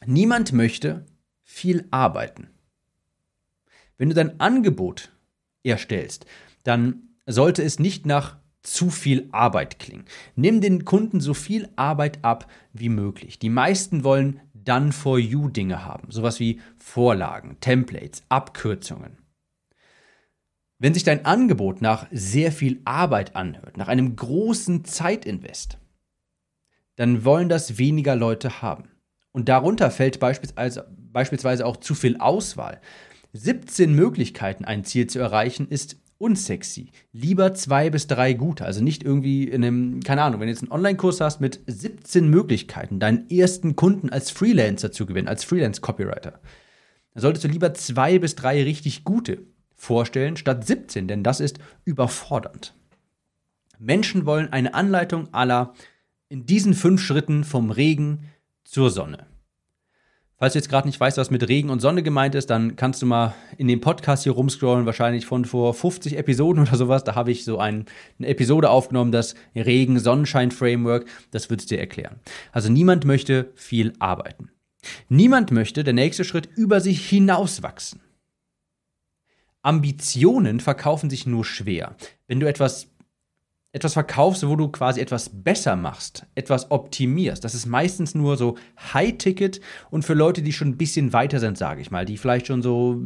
Niemand 0.06 0.54
möchte 0.54 1.06
viel 1.44 1.86
arbeiten. 1.92 2.50
Wenn 3.98 4.10
du 4.10 4.16
dein 4.16 4.40
Angebot 4.40 5.12
erstellst, 5.64 6.26
dann 6.64 7.02
sollte 7.26 7.64
es 7.64 7.80
nicht 7.80 8.06
nach 8.06 8.38
zu 8.62 8.90
viel 8.90 9.30
Arbeit 9.32 9.80
klingen. 9.80 10.06
Nimm 10.36 10.60
den 10.60 10.84
Kunden 10.84 11.22
so 11.22 11.34
viel 11.34 11.70
Arbeit 11.78 12.24
ab 12.24 12.52
wie 12.74 12.90
möglich. 12.90 13.40
Die 13.40 13.50
meisten 13.50 14.04
wollen 14.04 14.42
Done 14.68 14.92
for 14.92 15.18
You 15.18 15.50
Dinge 15.50 15.86
haben, 15.86 16.12
sowas 16.12 16.40
wie 16.40 16.60
Vorlagen, 16.78 17.58
Templates, 17.62 18.24
Abkürzungen. 18.30 19.18
Wenn 20.80 20.94
sich 20.94 21.04
dein 21.04 21.26
Angebot 21.26 21.82
nach 21.82 22.08
sehr 22.12 22.52
viel 22.52 22.82
Arbeit 22.86 23.36
anhört, 23.36 23.78
nach 23.78 23.88
einem 23.88 24.16
großen 24.16 24.86
Zeitinvest, 24.86 25.80
dann 26.98 27.24
wollen 27.24 27.50
das 27.50 27.78
weniger 27.78 28.16
Leute 28.16 28.62
haben. 28.62 28.90
Und 29.32 29.50
darunter 29.50 29.90
fällt 29.90 30.20
beispielsweise, 30.20 30.88
beispielsweise 31.12 31.66
auch 31.66 31.78
zu 31.78 31.96
viel 31.96 32.18
Auswahl. 32.18 32.82
17 33.34 33.94
Möglichkeiten, 33.94 34.66
ein 34.66 34.84
Ziel 34.84 35.08
zu 35.08 35.20
erreichen, 35.20 35.68
ist 35.68 35.98
unsexy. 36.18 36.92
Lieber 37.12 37.54
zwei 37.54 37.90
bis 37.90 38.08
drei 38.08 38.34
gute. 38.34 38.66
Also 38.66 38.84
nicht 38.84 39.04
irgendwie 39.04 39.44
in 39.44 39.64
einem, 39.64 40.00
keine 40.02 40.24
Ahnung, 40.24 40.40
wenn 40.40 40.48
du 40.48 40.54
jetzt 40.54 40.64
einen 40.64 40.72
Online-Kurs 40.72 41.22
hast 41.22 41.42
mit 41.42 41.62
17 41.68 42.30
Möglichkeiten, 42.30 43.00
deinen 43.00 43.30
ersten 43.30 43.76
Kunden 43.76 44.10
als 44.10 44.32
Freelancer 44.32 44.92
zu 44.92 45.06
gewinnen, 45.06 45.28
als 45.28 45.44
Freelance-Copywriter, 45.44 46.40
dann 47.14 47.22
solltest 47.22 47.44
du 47.44 47.48
lieber 47.48 47.74
zwei 47.74 48.20
bis 48.20 48.36
drei 48.36 48.64
richtig 48.64 49.04
gute 49.04 49.40
vorstellen, 49.76 50.38
statt 50.38 50.66
17, 50.66 51.08
denn 51.08 51.24
das 51.24 51.40
ist 51.40 51.60
überfordernd. 51.86 52.74
Menschen 53.80 54.26
wollen 54.26 54.52
eine 54.52 54.74
Anleitung 54.74 55.34
aller 55.34 55.74
in 56.30 56.46
diesen 56.46 56.74
fünf 56.74 57.02
Schritten 57.02 57.44
vom 57.44 57.70
Regen 57.70 58.26
zur 58.64 58.90
Sonne. 58.90 59.28
Falls 60.40 60.54
du 60.54 60.60
jetzt 60.60 60.70
gerade 60.70 60.88
nicht 60.88 61.00
weißt, 61.00 61.18
was 61.18 61.32
mit 61.32 61.48
Regen 61.48 61.72
und 61.72 61.80
Sonne 61.80 62.04
gemeint 62.04 62.36
ist, 62.36 62.52
dann 62.52 62.76
kannst 62.76 63.02
du 63.02 63.08
mal 63.08 63.34
in 63.58 63.68
den 63.68 63.82
Podcast 63.82 64.22
hier 64.22 64.34
rumscrollen, 64.34 64.86
wahrscheinlich 64.86 65.26
von 65.26 65.46
vor 65.46 65.74
50 65.74 66.16
Episoden 66.16 66.62
oder 66.68 66.76
sowas. 66.78 67.04
Da 67.04 67.16
habe 67.16 67.32
ich 67.32 67.44
so 67.44 67.58
ein, 67.58 67.86
eine 68.20 68.28
Episode 68.28 68.70
aufgenommen, 68.70 69.12
das 69.12 69.34
Regen-Sonnenschein-Framework. 69.56 71.08
Das 71.32 71.50
wird 71.50 71.62
es 71.62 71.66
dir 71.66 71.80
erklären. 71.80 72.20
Also 72.52 72.72
niemand 72.72 73.04
möchte 73.04 73.52
viel 73.56 73.94
arbeiten. 73.98 74.52
Niemand 75.10 75.52
möchte, 75.52 75.84
der 75.84 75.94
nächste 75.94 76.24
Schritt, 76.24 76.48
über 76.56 76.82
sich 76.82 77.10
hinauswachsen. 77.10 78.02
Ambitionen 79.64 80.60
verkaufen 80.60 81.10
sich 81.10 81.26
nur 81.26 81.46
schwer. 81.46 81.96
Wenn 82.28 82.40
du 82.40 82.48
etwas 82.48 82.90
etwas 83.78 83.94
verkaufst, 83.94 84.48
wo 84.48 84.56
du 84.56 84.68
quasi 84.70 85.00
etwas 85.00 85.30
besser 85.30 85.76
machst, 85.76 86.26
etwas 86.36 86.72
optimierst. 86.72 87.44
Das 87.44 87.54
ist 87.54 87.68
meistens 87.68 88.16
nur 88.16 88.36
so 88.36 88.58
High-Ticket 88.94 89.62
und 89.92 90.04
für 90.04 90.16
Leute, 90.16 90.42
die 90.42 90.52
schon 90.52 90.70
ein 90.70 90.78
bisschen 90.78 91.14
weiter 91.14 91.40
sind, 91.40 91.58
sage 91.58 91.82
ich 91.82 91.92
mal, 91.92 92.04
die 92.04 92.18
vielleicht 92.18 92.48
schon 92.48 92.62
so 92.62 93.02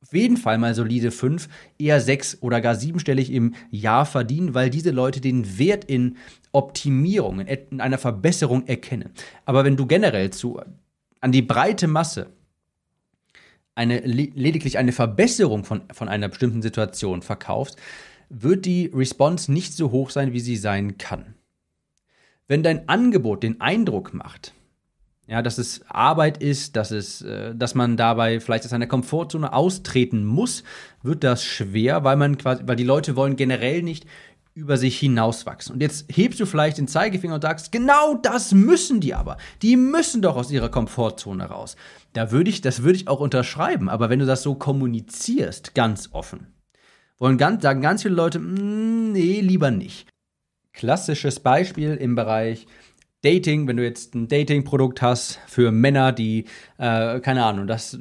auf 0.00 0.12
jeden 0.12 0.36
Fall 0.36 0.58
mal 0.58 0.74
solide 0.74 1.10
fünf, 1.10 1.48
eher 1.78 2.00
sechs 2.00 2.38
oder 2.42 2.60
gar 2.60 2.76
siebenstellig 2.76 3.32
im 3.32 3.54
Jahr 3.70 4.06
verdienen, 4.06 4.54
weil 4.54 4.70
diese 4.70 4.90
Leute 4.90 5.20
den 5.20 5.58
Wert 5.58 5.84
in 5.84 6.16
Optimierung, 6.52 7.40
in 7.40 7.80
einer 7.80 7.98
Verbesserung 7.98 8.66
erkennen. 8.66 9.10
Aber 9.46 9.64
wenn 9.64 9.76
du 9.76 9.86
generell 9.86 10.30
zu, 10.30 10.60
an 11.20 11.32
die 11.32 11.42
breite 11.42 11.88
Masse 11.88 12.28
eine, 13.74 14.00
lediglich 14.00 14.78
eine 14.78 14.92
Verbesserung 14.92 15.64
von, 15.64 15.82
von 15.90 16.08
einer 16.08 16.28
bestimmten 16.28 16.62
Situation 16.62 17.22
verkaufst, 17.22 17.76
wird 18.28 18.64
die 18.64 18.90
Response 18.94 19.52
nicht 19.52 19.74
so 19.74 19.90
hoch 19.90 20.10
sein, 20.10 20.32
wie 20.32 20.40
sie 20.40 20.56
sein 20.56 20.98
kann. 20.98 21.34
Wenn 22.46 22.62
dein 22.62 22.88
Angebot 22.88 23.42
den 23.42 23.60
Eindruck 23.60 24.12
macht, 24.12 24.52
ja, 25.26 25.40
dass 25.40 25.56
es 25.56 25.80
Arbeit 25.88 26.42
ist, 26.42 26.76
dass 26.76 26.90
es, 26.90 27.22
äh, 27.22 27.54
dass 27.54 27.74
man 27.74 27.96
dabei 27.96 28.40
vielleicht 28.40 28.64
aus 28.64 28.70
seiner 28.70 28.86
Komfortzone 28.86 29.54
austreten 29.54 30.24
muss, 30.24 30.64
wird 31.02 31.24
das 31.24 31.44
schwer, 31.44 32.04
weil 32.04 32.16
man 32.16 32.36
quasi, 32.36 32.62
weil 32.66 32.76
die 32.76 32.84
Leute 32.84 33.16
wollen 33.16 33.36
generell 33.36 33.82
nicht 33.82 34.06
über 34.54 34.76
sich 34.76 34.98
hinauswachsen. 34.98 35.74
Und 35.74 35.80
jetzt 35.80 36.06
hebst 36.14 36.38
du 36.38 36.46
vielleicht 36.46 36.78
den 36.78 36.86
Zeigefinger 36.86 37.34
und 37.34 37.42
sagst, 37.42 37.72
genau 37.72 38.14
das 38.14 38.52
müssen 38.52 39.00
die 39.00 39.14
aber. 39.14 39.36
Die 39.62 39.76
müssen 39.76 40.22
doch 40.22 40.36
aus 40.36 40.50
ihrer 40.50 40.68
Komfortzone 40.68 41.46
raus. 41.46 41.76
Da 42.12 42.30
würde 42.30 42.50
ich, 42.50 42.60
das 42.60 42.82
würde 42.82 42.96
ich 42.96 43.08
auch 43.08 43.18
unterschreiben. 43.18 43.88
Aber 43.88 44.10
wenn 44.10 44.20
du 44.20 44.26
das 44.26 44.42
so 44.42 44.54
kommunizierst, 44.54 45.74
ganz 45.74 46.10
offen, 46.12 46.53
wollen 47.18 47.38
ganz, 47.38 47.62
sagen 47.62 47.80
ganz 47.80 48.02
viele 48.02 48.14
Leute, 48.14 48.38
mm, 48.38 49.12
nee, 49.12 49.40
lieber 49.40 49.70
nicht. 49.70 50.08
Klassisches 50.72 51.40
Beispiel 51.40 51.94
im 51.94 52.14
Bereich 52.14 52.66
Dating, 53.22 53.66
wenn 53.66 53.76
du 53.76 53.84
jetzt 53.84 54.14
ein 54.14 54.28
Dating-Produkt 54.28 55.00
hast 55.00 55.40
für 55.46 55.72
Männer, 55.72 56.12
die, 56.12 56.44
äh, 56.78 57.20
keine 57.20 57.44
Ahnung, 57.44 57.66
das 57.66 57.98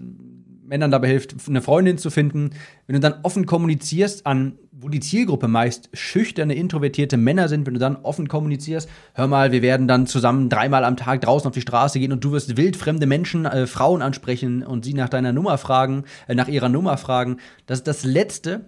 Männern 0.66 0.92
dabei 0.92 1.08
hilft, 1.08 1.36
eine 1.48 1.62
Freundin 1.62 1.98
zu 1.98 2.10
finden, 2.10 2.52
wenn 2.88 2.96
du 2.96 3.00
dann 3.00 3.20
offen 3.24 3.46
kommunizierst 3.46 4.26
an, 4.26 4.58
wo 4.72 4.90
die 4.90 5.00
Zielgruppe 5.00 5.48
meist 5.48 5.90
schüchterne, 5.94 6.56
introvertierte 6.56 7.16
Männer 7.16 7.48
sind, 7.48 7.66
wenn 7.66 7.74
du 7.74 7.80
dann 7.80 7.96
offen 7.98 8.28
kommunizierst, 8.28 8.90
hör 9.14 9.28
mal, 9.28 9.52
wir 9.52 9.62
werden 9.62 9.88
dann 9.88 10.08
zusammen 10.08 10.50
dreimal 10.50 10.84
am 10.84 10.98
Tag 10.98 11.22
draußen 11.22 11.48
auf 11.48 11.54
die 11.54 11.62
Straße 11.62 12.00
gehen 12.00 12.12
und 12.12 12.24
du 12.24 12.32
wirst 12.32 12.58
wildfremde 12.58 13.06
Menschen, 13.06 13.46
äh, 13.46 13.68
Frauen 13.68 14.02
ansprechen 14.02 14.64
und 14.64 14.84
sie 14.84 14.94
nach 14.94 15.10
deiner 15.10 15.32
Nummer 15.32 15.58
fragen, 15.58 16.04
äh, 16.28 16.36
nach 16.36 16.48
ihrer 16.48 16.70
Nummer 16.70 16.98
fragen. 16.98 17.38
Das 17.66 17.80
ist 17.80 17.88
das 17.88 18.04
Letzte, 18.04 18.66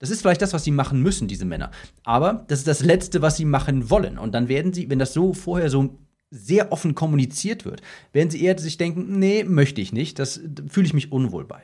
das 0.00 0.10
ist 0.10 0.22
vielleicht 0.22 0.42
das, 0.42 0.52
was 0.52 0.64
sie 0.64 0.72
machen 0.72 1.00
müssen, 1.00 1.28
diese 1.28 1.44
Männer. 1.44 1.70
Aber 2.02 2.44
das 2.48 2.60
ist 2.60 2.68
das 2.68 2.82
Letzte, 2.82 3.22
was 3.22 3.36
sie 3.36 3.44
machen 3.44 3.90
wollen. 3.90 4.18
Und 4.18 4.32
dann 4.32 4.48
werden 4.48 4.72
sie, 4.72 4.90
wenn 4.90 4.98
das 4.98 5.12
so 5.12 5.34
vorher 5.34 5.70
so 5.70 5.98
sehr 6.30 6.72
offen 6.72 6.94
kommuniziert 6.94 7.64
wird, 7.64 7.82
werden 8.12 8.30
sie 8.30 8.42
eher 8.42 8.58
sich 8.58 8.78
denken, 8.78 9.18
nee, 9.18 9.44
möchte 9.44 9.80
ich 9.80 9.92
nicht, 9.92 10.18
das 10.18 10.40
fühle 10.68 10.86
ich 10.86 10.94
mich 10.94 11.12
unwohl 11.12 11.44
bei. 11.44 11.62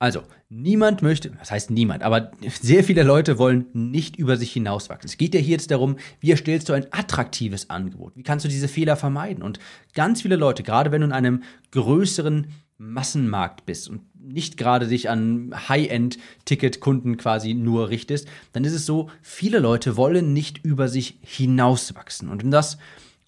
Also, 0.00 0.22
niemand 0.48 1.02
möchte, 1.02 1.30
das 1.30 1.50
heißt 1.50 1.70
niemand, 1.70 2.04
aber 2.04 2.30
sehr 2.60 2.84
viele 2.84 3.02
Leute 3.02 3.38
wollen 3.38 3.66
nicht 3.72 4.16
über 4.16 4.36
sich 4.36 4.52
hinauswachsen. 4.52 5.08
Es 5.08 5.16
geht 5.16 5.34
ja 5.34 5.40
hier 5.40 5.52
jetzt 5.52 5.72
darum, 5.72 5.96
wie 6.20 6.30
erstellst 6.30 6.68
du 6.68 6.72
ein 6.72 6.86
attraktives 6.92 7.70
Angebot? 7.70 8.14
Wie 8.14 8.22
kannst 8.22 8.44
du 8.44 8.48
diese 8.48 8.68
Fehler 8.68 8.96
vermeiden? 8.96 9.42
Und 9.42 9.58
ganz 9.94 10.22
viele 10.22 10.36
Leute, 10.36 10.62
gerade 10.62 10.92
wenn 10.92 11.00
du 11.00 11.08
in 11.08 11.12
einem 11.12 11.42
größeren 11.72 12.46
Massenmarkt 12.78 13.66
bist 13.66 13.88
und 13.88 14.02
nicht 14.14 14.56
gerade 14.56 14.86
dich 14.86 15.10
an 15.10 15.52
High-End-Ticket-Kunden 15.68 17.16
quasi 17.16 17.54
nur 17.54 17.88
richtest, 17.88 18.28
dann 18.52 18.64
ist 18.64 18.72
es 18.72 18.86
so, 18.86 19.10
viele 19.20 19.58
Leute 19.58 19.96
wollen 19.96 20.32
nicht 20.32 20.64
über 20.64 20.88
sich 20.88 21.18
hinauswachsen. 21.22 22.28
Und 22.28 22.42
wenn 22.42 22.50
du 22.50 22.56
das 22.56 22.78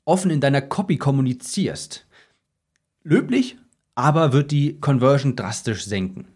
offen 0.05 0.31
in 0.31 0.41
deiner 0.41 0.63
Copy 0.63 0.99
kommunizierst, 0.99 2.07
löblich, 3.03 3.57
aber 3.97 4.33
wird 4.33 4.53
die 4.53 4.79
Conversion 4.81 5.35
drastisch 5.37 5.85
senken. 5.85 6.29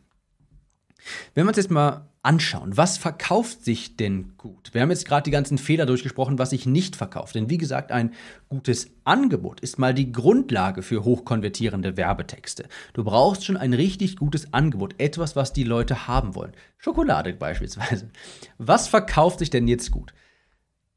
Wenn 1.35 1.45
wir 1.45 1.49
uns 1.49 1.57
jetzt 1.57 1.71
mal 1.71 2.09
anschauen, 2.25 2.77
was 2.77 2.97
verkauft 2.97 3.65
sich 3.65 3.97
denn 3.97 4.37
gut? 4.39 4.73
Wir 4.73 4.81
haben 4.81 4.91
jetzt 4.91 5.07
gerade 5.07 5.25
die 5.25 5.31
ganzen 5.31 5.59
Fehler 5.59 5.87
durchgesprochen, 5.87 6.39
was 6.39 6.51
sich 6.51 6.65
nicht 6.65 6.97
verkauft. 6.97 7.35
Denn 7.35 7.51
wie 7.51 7.59
gesagt, 7.59 7.93
ein 7.93 8.13
gutes 8.49 8.91
Angebot 9.05 9.61
ist 9.61 9.79
mal 9.79 9.93
die 9.93 10.11
Grundlage 10.11 10.83
für 10.83 11.05
hochkonvertierende 11.05 11.97
Werbetexte. 11.97 12.67
Du 12.95 13.05
brauchst 13.05 13.45
schon 13.45 13.57
ein 13.57 13.75
richtig 13.75 14.17
gutes 14.17 14.53
Angebot, 14.53 14.95
etwas, 14.99 15.37
was 15.37 15.53
die 15.53 15.65
Leute 15.65 16.09
haben 16.09 16.35
wollen. 16.35 16.53
Schokolade 16.79 17.35
beispielsweise. 17.35 18.11
Was 18.59 18.89
verkauft 18.89 19.41
sich 19.41 19.51
denn 19.51 19.69
jetzt 19.69 19.91
gut? 19.91 20.15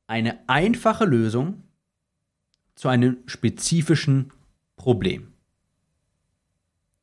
Eine 0.08 0.40
einfache 0.48 1.06
Lösung 1.06 1.64
zu 2.76 2.88
einem 2.88 3.18
spezifischen 3.26 4.32
Problem. 4.78 5.34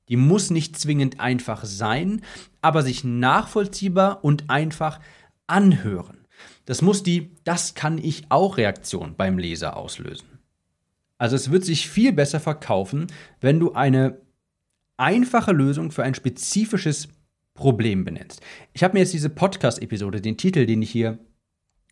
Die 0.08 0.16
muss 0.16 0.50
nicht 0.50 0.78
zwingend 0.78 1.20
einfach 1.20 1.64
sein, 1.64 2.22
aber 2.60 2.82
sich 2.82 3.04
nachvollziehbar 3.04 4.24
und 4.24 4.50
einfach 4.50 5.00
anhören. 5.46 6.26
Das 6.66 6.82
muss 6.82 7.02
die 7.02 7.30
Das 7.44 7.74
kann 7.74 7.98
ich 7.98 8.24
auch 8.30 8.56
Reaktion 8.56 9.14
beim 9.16 9.38
Leser 9.38 9.76
auslösen. 9.76 10.26
Also 11.18 11.36
es 11.36 11.50
wird 11.50 11.64
sich 11.64 11.88
viel 11.88 12.12
besser 12.12 12.40
verkaufen, 12.40 13.06
wenn 13.40 13.60
du 13.60 13.72
eine 13.72 14.18
einfache 14.96 15.52
Lösung 15.52 15.90
für 15.90 16.02
ein 16.02 16.14
spezifisches 16.14 17.08
Problem 17.54 18.04
benennst. 18.04 18.40
Ich 18.72 18.82
habe 18.82 18.94
mir 18.94 19.00
jetzt 19.00 19.12
diese 19.12 19.30
Podcast-Episode, 19.30 20.20
den 20.20 20.36
Titel, 20.36 20.66
den 20.66 20.82
ich 20.82 20.90
hier 20.90 21.18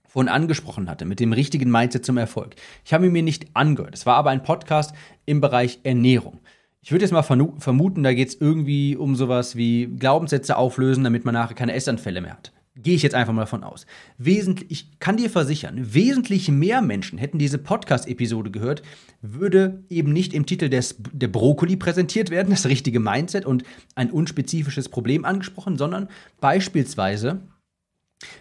vorhin 0.09 0.29
angesprochen 0.29 0.91
hatte, 0.91 1.05
mit 1.05 1.21
dem 1.21 1.33
richtigen 1.33 1.71
Mindset 1.71 2.05
zum 2.05 2.19
Erfolg. 2.19 2.57
Ich 2.85 2.93
habe 2.93 3.07
ihn 3.07 3.13
mir 3.13 3.23
nicht 3.23 3.57
angehört. 3.57 3.95
Es 3.95 4.05
war 4.05 4.17
aber 4.17 4.31
ein 4.31 4.43
Podcast 4.43 4.95
im 5.25 5.41
Bereich 5.41 5.81
Ernährung. 5.85 6.41
Ich 6.85 6.91
würde 6.91 7.05
jetzt 7.05 7.13
mal 7.13 7.23
vermuten, 7.23 8.03
da 8.03 8.13
geht 8.13 8.29
es 8.29 8.35
irgendwie 8.35 8.97
um 8.97 9.15
sowas 9.15 9.55
wie 9.55 9.87
Glaubenssätze 9.87 10.57
auflösen, 10.57 11.05
damit 11.05 11.25
man 11.25 11.33
nachher 11.33 11.55
keine 11.55 11.75
Essanfälle 11.75 12.21
mehr 12.21 12.33
hat. 12.33 12.53
Gehe 12.75 12.97
ich 12.97 13.03
jetzt 13.03 13.15
einfach 13.15 13.33
mal 13.33 13.43
davon 13.43 13.63
aus. 13.63 13.87
Wesentlich, 14.19 14.71
ich 14.71 14.99
kann 14.99 15.17
dir 15.17 15.31
versichern, 15.31 15.95
wesentlich 15.95 16.49
mehr 16.49 16.83
Menschen 16.83 17.19
hätten 17.19 17.39
diese 17.39 17.59
Podcast-Episode 17.59 18.51
gehört, 18.51 18.83
würde 19.21 19.85
eben 19.91 20.13
nicht 20.13 20.35
im 20.35 20.47
Titel 20.47 20.69
des, 20.71 20.97
der 21.13 21.29
Brokkoli 21.29 21.77
präsentiert 21.77 22.31
werden, 22.31 22.51
das 22.51 22.67
richtige 22.67 22.99
Mindset 22.99 23.45
und 23.45 23.63
ein 23.95 24.11
unspezifisches 24.11 24.89
Problem 24.89 25.25
angesprochen, 25.25 25.77
sondern 25.77 26.09
beispielsweise 26.41 27.43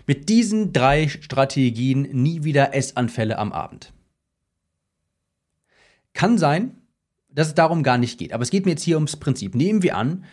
mit 0.08 0.30
diesen 0.30 0.74
drei 0.74 1.10
Strategien 1.10 2.04
nie 2.12 2.44
wieder 2.44 2.74
Essanfälle 2.74 3.38
am 3.38 3.52
Abend. 3.52 3.94
Kann 6.14 6.38
sein, 6.38 6.81
dass 7.34 7.48
es 7.48 7.56
darum 7.56 7.84
gar 7.84 7.98
nicht 7.98 8.18
geht. 8.18 8.34
Aber 8.34 8.44
es 8.44 8.50
geht 8.50 8.66
mir 8.66 8.72
jetzt 8.72 8.84
hier 8.84 8.98
ums 8.98 9.18
Prinzip. 9.18 9.56
Nehmen 9.56 9.84
wir 9.84 9.96
an, 9.98 10.24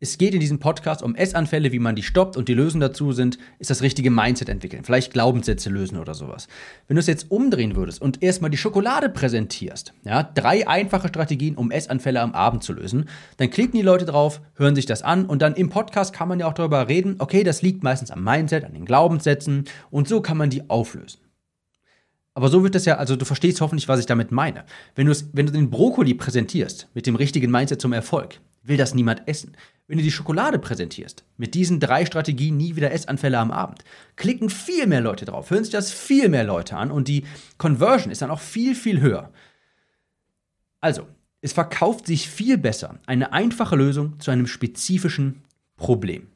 es 0.00 0.16
geht 0.16 0.32
in 0.32 0.38
diesem 0.38 0.60
Podcast 0.60 1.02
um 1.02 1.16
Essanfälle, 1.16 1.72
wie 1.72 1.80
man 1.80 1.96
die 1.96 2.04
stoppt 2.04 2.36
und 2.36 2.48
die 2.48 2.54
Lösungen 2.54 2.82
dazu 2.82 3.10
sind, 3.10 3.36
ist 3.58 3.70
das 3.70 3.82
richtige 3.82 4.12
Mindset 4.12 4.48
entwickeln. 4.48 4.84
Vielleicht 4.84 5.12
Glaubenssätze 5.12 5.70
lösen 5.70 5.98
oder 5.98 6.14
sowas. 6.14 6.46
Wenn 6.86 6.94
du 6.94 7.00
es 7.00 7.08
jetzt 7.08 7.32
umdrehen 7.32 7.74
würdest 7.74 8.00
und 8.00 8.22
erstmal 8.22 8.52
die 8.52 8.58
Schokolade 8.58 9.08
präsentierst, 9.08 9.94
ja, 10.04 10.22
drei 10.22 10.68
einfache 10.68 11.08
Strategien, 11.08 11.56
um 11.56 11.72
Essanfälle 11.72 12.20
am 12.20 12.32
Abend 12.32 12.62
zu 12.62 12.74
lösen, 12.74 13.08
dann 13.38 13.50
klicken 13.50 13.76
die 13.76 13.82
Leute 13.82 14.04
drauf, 14.04 14.40
hören 14.54 14.76
sich 14.76 14.86
das 14.86 15.02
an 15.02 15.26
und 15.26 15.42
dann 15.42 15.56
im 15.56 15.68
Podcast 15.68 16.12
kann 16.12 16.28
man 16.28 16.38
ja 16.38 16.46
auch 16.46 16.54
darüber 16.54 16.86
reden, 16.86 17.16
okay, 17.18 17.42
das 17.42 17.62
liegt 17.62 17.82
meistens 17.82 18.12
am 18.12 18.22
Mindset, 18.22 18.64
an 18.64 18.74
den 18.74 18.84
Glaubenssätzen 18.84 19.64
und 19.90 20.06
so 20.06 20.20
kann 20.20 20.36
man 20.36 20.48
die 20.48 20.70
auflösen. 20.70 21.18
Aber 22.38 22.50
so 22.50 22.62
wird 22.62 22.76
das 22.76 22.84
ja, 22.84 22.98
also 22.98 23.16
du 23.16 23.24
verstehst 23.24 23.60
hoffentlich, 23.60 23.88
was 23.88 23.98
ich 23.98 24.06
damit 24.06 24.30
meine. 24.30 24.64
Wenn, 24.94 25.08
wenn 25.08 25.46
du 25.46 25.52
den 25.52 25.70
Brokkoli 25.70 26.14
präsentierst 26.14 26.86
mit 26.94 27.04
dem 27.08 27.16
richtigen 27.16 27.50
Mindset 27.50 27.80
zum 27.80 27.92
Erfolg, 27.92 28.38
will 28.62 28.76
das 28.76 28.94
niemand 28.94 29.26
essen. 29.26 29.56
Wenn 29.88 29.98
du 29.98 30.04
die 30.04 30.12
Schokolade 30.12 30.60
präsentierst, 30.60 31.24
mit 31.36 31.54
diesen 31.54 31.80
drei 31.80 32.06
Strategien 32.06 32.56
nie 32.56 32.76
wieder 32.76 32.92
Essanfälle 32.92 33.40
am 33.40 33.50
Abend, 33.50 33.82
klicken 34.14 34.50
viel 34.50 34.86
mehr 34.86 35.00
Leute 35.00 35.24
drauf, 35.24 35.50
hören 35.50 35.64
sich 35.64 35.72
das 35.72 35.90
viel 35.90 36.28
mehr 36.28 36.44
Leute 36.44 36.76
an 36.76 36.92
und 36.92 37.08
die 37.08 37.24
Conversion 37.56 38.12
ist 38.12 38.22
dann 38.22 38.30
auch 38.30 38.38
viel, 38.38 38.76
viel 38.76 39.00
höher. 39.00 39.32
Also, 40.80 41.08
es 41.40 41.52
verkauft 41.52 42.06
sich 42.06 42.28
viel 42.28 42.56
besser 42.56 43.00
eine 43.06 43.32
einfache 43.32 43.74
Lösung 43.74 44.20
zu 44.20 44.30
einem 44.30 44.46
spezifischen 44.46 45.42
Problem 45.76 46.28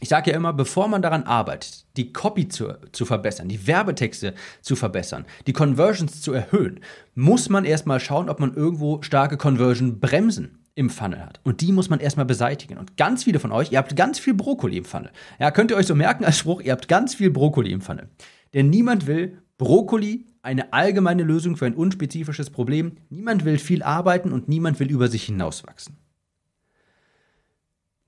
ich 0.00 0.08
sage 0.08 0.30
ja 0.30 0.36
immer, 0.36 0.52
bevor 0.52 0.88
man 0.88 1.00
daran 1.00 1.22
arbeitet, 1.22 1.86
die 1.96 2.12
Copy 2.12 2.48
zu, 2.48 2.76
zu 2.92 3.06
verbessern, 3.06 3.48
die 3.48 3.66
Werbetexte 3.66 4.34
zu 4.60 4.76
verbessern, 4.76 5.24
die 5.46 5.54
Conversions 5.54 6.20
zu 6.20 6.32
erhöhen, 6.32 6.80
muss 7.14 7.48
man 7.48 7.64
erstmal 7.64 8.00
schauen, 8.00 8.28
ob 8.28 8.38
man 8.38 8.54
irgendwo 8.54 9.00
starke 9.02 9.38
Conversion-Bremsen 9.38 10.58
im 10.74 10.90
Funnel 10.90 11.24
hat. 11.24 11.40
Und 11.42 11.62
die 11.62 11.72
muss 11.72 11.88
man 11.88 12.00
erstmal 12.00 12.26
beseitigen. 12.26 12.76
Und 12.76 12.98
ganz 12.98 13.24
viele 13.24 13.38
von 13.38 13.52
euch, 13.52 13.72
ihr 13.72 13.78
habt 13.78 13.96
ganz 13.96 14.18
viel 14.18 14.34
Brokkoli 14.34 14.76
im 14.76 14.84
Funnel. 14.84 15.10
Ja, 15.40 15.50
könnt 15.50 15.70
ihr 15.70 15.76
euch 15.78 15.86
so 15.86 15.94
merken 15.94 16.24
als 16.24 16.38
Spruch, 16.38 16.60
ihr 16.60 16.72
habt 16.72 16.88
ganz 16.88 17.14
viel 17.14 17.30
Brokkoli 17.30 17.72
im 17.72 17.80
Funnel. 17.80 18.10
Denn 18.52 18.68
niemand 18.68 19.06
will 19.06 19.38
Brokkoli, 19.56 20.26
eine 20.42 20.74
allgemeine 20.74 21.22
Lösung 21.22 21.56
für 21.56 21.64
ein 21.64 21.74
unspezifisches 21.74 22.50
Problem. 22.50 22.98
Niemand 23.08 23.46
will 23.46 23.58
viel 23.58 23.82
arbeiten 23.82 24.32
und 24.32 24.48
niemand 24.48 24.78
will 24.78 24.90
über 24.90 25.08
sich 25.08 25.24
hinauswachsen. 25.24 25.96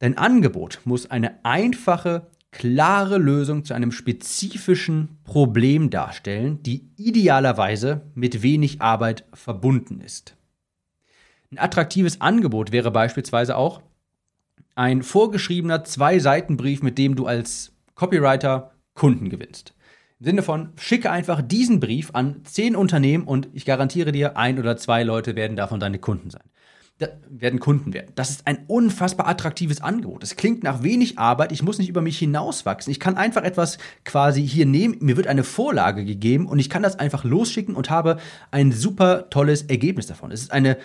Dein 0.00 0.16
Angebot 0.16 0.80
muss 0.84 1.10
eine 1.10 1.44
einfache, 1.44 2.28
klare 2.52 3.18
Lösung 3.18 3.64
zu 3.64 3.74
einem 3.74 3.90
spezifischen 3.90 5.18
Problem 5.24 5.90
darstellen, 5.90 6.62
die 6.62 6.88
idealerweise 6.96 8.02
mit 8.14 8.42
wenig 8.42 8.80
Arbeit 8.80 9.24
verbunden 9.34 10.00
ist. 10.00 10.36
Ein 11.50 11.58
attraktives 11.58 12.20
Angebot 12.20 12.70
wäre 12.70 12.90
beispielsweise 12.90 13.56
auch 13.56 13.82
ein 14.76 15.02
vorgeschriebener 15.02 15.82
Zwei-Seiten-Brief, 15.82 16.82
mit 16.82 16.96
dem 16.98 17.16
du 17.16 17.26
als 17.26 17.72
Copywriter 17.96 18.72
Kunden 18.94 19.28
gewinnst. 19.28 19.74
Im 20.20 20.26
Sinne 20.26 20.42
von, 20.42 20.72
schicke 20.76 21.10
einfach 21.10 21.42
diesen 21.42 21.80
Brief 21.80 22.10
an 22.12 22.44
zehn 22.44 22.76
Unternehmen 22.76 23.24
und 23.24 23.48
ich 23.52 23.64
garantiere 23.64 24.12
dir, 24.12 24.36
ein 24.36 24.58
oder 24.60 24.76
zwei 24.76 25.02
Leute 25.02 25.34
werden 25.34 25.56
davon 25.56 25.80
deine 25.80 25.98
Kunden 25.98 26.30
sein 26.30 26.48
werden 27.28 27.60
Kunden 27.60 27.92
werden. 27.92 28.12
Das 28.16 28.30
ist 28.30 28.46
ein 28.46 28.64
unfassbar 28.66 29.28
attraktives 29.28 29.80
Angebot. 29.80 30.24
Es 30.24 30.36
klingt 30.36 30.64
nach 30.64 30.82
wenig 30.82 31.18
Arbeit, 31.18 31.52
ich 31.52 31.62
muss 31.62 31.78
nicht 31.78 31.88
über 31.88 32.00
mich 32.00 32.18
hinauswachsen. 32.18 32.90
Ich 32.90 32.98
kann 32.98 33.16
einfach 33.16 33.44
etwas 33.44 33.78
quasi 34.04 34.46
hier 34.46 34.66
nehmen, 34.66 34.96
mir 35.00 35.16
wird 35.16 35.28
eine 35.28 35.44
Vorlage 35.44 36.04
gegeben 36.04 36.46
und 36.46 36.58
ich 36.58 36.68
kann 36.68 36.82
das 36.82 36.98
einfach 36.98 37.24
losschicken 37.24 37.76
und 37.76 37.90
habe 37.90 38.18
ein 38.50 38.72
super 38.72 39.30
tolles 39.30 39.62
Ergebnis 39.62 40.06
davon. 40.06 40.32
Es 40.32 40.42
ist 40.42 40.52
eine, 40.52 40.76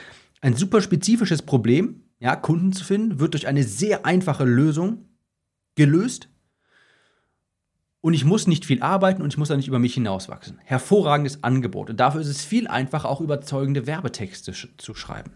ein 0.42 0.56
super 0.56 0.82
spezifisches 0.82 1.42
Problem, 1.42 2.04
ja, 2.20 2.36
Kunden 2.36 2.74
zu 2.74 2.86
finden, 2.86 3.20
wird 3.20 3.34
durch 3.34 3.48
eine 3.48 3.64
sehr 3.64 4.06
einfache 4.06 4.46
Lösung 4.46 5.10
gelöst. 5.76 6.30
Und 8.02 8.14
ich 8.14 8.26
muss 8.26 8.48
nicht 8.48 8.66
viel 8.66 8.82
arbeiten 8.82 9.22
und 9.22 9.34
ich 9.34 9.38
muss 9.38 9.48
da 9.48 9.56
nicht 9.56 9.68
über 9.68 9.80
mich 9.80 9.94
hinauswachsen. 9.94 10.60
Hervorragendes 10.64 11.44
Angebot. 11.44 11.90
Und 11.90 12.00
dafür 12.00 12.22
ist 12.22 12.28
es 12.28 12.44
viel 12.44 12.68
einfacher, 12.68 13.10
auch 13.10 13.22
überzeugende 13.22 13.88
Werbetexte 13.88 14.54
zu 14.78 14.94
schreiben. 14.94 15.32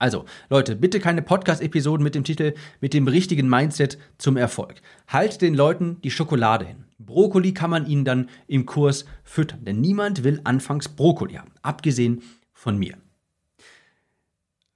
Also, 0.00 0.24
Leute, 0.48 0.76
bitte 0.76 0.98
keine 0.98 1.20
Podcast-Episoden 1.20 2.02
mit 2.02 2.14
dem 2.14 2.24
Titel 2.24 2.54
mit 2.80 2.94
dem 2.94 3.06
richtigen 3.06 3.50
Mindset 3.50 3.98
zum 4.16 4.38
Erfolg. 4.38 4.80
Halt 5.06 5.42
den 5.42 5.54
Leuten 5.54 5.98
die 6.02 6.10
Schokolade 6.10 6.64
hin. 6.64 6.86
Brokkoli 6.98 7.52
kann 7.52 7.68
man 7.68 7.86
ihnen 7.86 8.06
dann 8.06 8.30
im 8.46 8.64
Kurs 8.64 9.04
füttern, 9.24 9.64
denn 9.66 9.82
niemand 9.82 10.24
will 10.24 10.40
anfangs 10.44 10.88
Brokkoli 10.88 11.34
haben, 11.34 11.52
abgesehen 11.60 12.22
von 12.54 12.78
mir. 12.78 12.94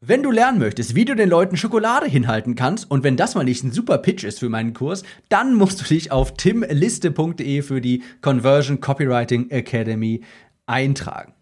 Wenn 0.00 0.22
du 0.22 0.30
lernen 0.30 0.58
möchtest, 0.58 0.94
wie 0.94 1.06
du 1.06 1.16
den 1.16 1.30
Leuten 1.30 1.56
Schokolade 1.56 2.06
hinhalten 2.06 2.54
kannst 2.54 2.90
und 2.90 3.02
wenn 3.02 3.16
das 3.16 3.34
mal 3.34 3.44
nicht 3.44 3.64
ein 3.64 3.72
super 3.72 3.96
Pitch 3.96 4.24
ist 4.24 4.40
für 4.40 4.50
meinen 4.50 4.74
Kurs, 4.74 5.04
dann 5.30 5.54
musst 5.54 5.80
du 5.80 5.84
dich 5.86 6.12
auf 6.12 6.34
timliste.de 6.34 7.62
für 7.62 7.80
die 7.80 8.02
Conversion 8.20 8.80
Copywriting 8.80 9.48
Academy 9.48 10.22
eintragen. 10.66 11.33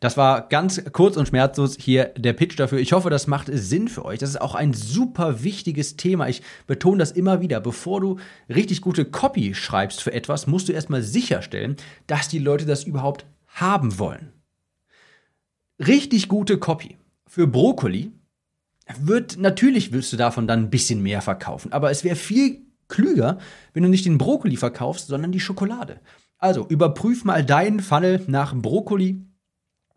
Das 0.00 0.16
war 0.16 0.48
ganz 0.48 0.82
kurz 0.92 1.16
und 1.16 1.28
schmerzlos 1.28 1.76
hier 1.78 2.06
der 2.16 2.32
Pitch 2.32 2.58
dafür. 2.58 2.78
Ich 2.78 2.92
hoffe, 2.92 3.10
das 3.10 3.26
macht 3.26 3.48
Sinn 3.52 3.88
für 3.88 4.04
euch. 4.04 4.18
Das 4.18 4.30
ist 4.30 4.40
auch 4.40 4.54
ein 4.54 4.72
super 4.72 5.42
wichtiges 5.42 5.96
Thema. 5.96 6.28
Ich 6.28 6.42
betone 6.66 6.98
das 6.98 7.10
immer 7.10 7.40
wieder. 7.40 7.60
Bevor 7.60 8.00
du 8.00 8.18
richtig 8.48 8.80
gute 8.80 9.04
Copy 9.04 9.54
schreibst 9.54 10.02
für 10.02 10.12
etwas, 10.12 10.46
musst 10.46 10.68
du 10.68 10.72
erstmal 10.72 11.02
sicherstellen, 11.02 11.76
dass 12.06 12.28
die 12.28 12.38
Leute 12.38 12.66
das 12.66 12.84
überhaupt 12.84 13.26
haben 13.46 13.98
wollen. 13.98 14.32
Richtig 15.78 16.28
gute 16.28 16.58
Copy 16.58 16.96
für 17.26 17.46
Brokkoli 17.46 18.12
wird, 19.00 19.38
natürlich 19.38 19.92
wirst 19.92 20.12
du 20.12 20.16
davon 20.16 20.46
dann 20.46 20.64
ein 20.64 20.70
bisschen 20.70 21.02
mehr 21.02 21.22
verkaufen. 21.22 21.72
Aber 21.72 21.90
es 21.90 22.04
wäre 22.04 22.16
viel 22.16 22.62
klüger, 22.88 23.38
wenn 23.72 23.82
du 23.82 23.88
nicht 23.88 24.04
den 24.04 24.18
Brokkoli 24.18 24.56
verkaufst, 24.56 25.08
sondern 25.08 25.32
die 25.32 25.40
Schokolade. 25.40 26.00
Also 26.38 26.66
überprüf 26.68 27.24
mal 27.24 27.44
deinen 27.44 27.80
Funnel 27.80 28.22
nach 28.26 28.54
Brokkoli 28.54 29.24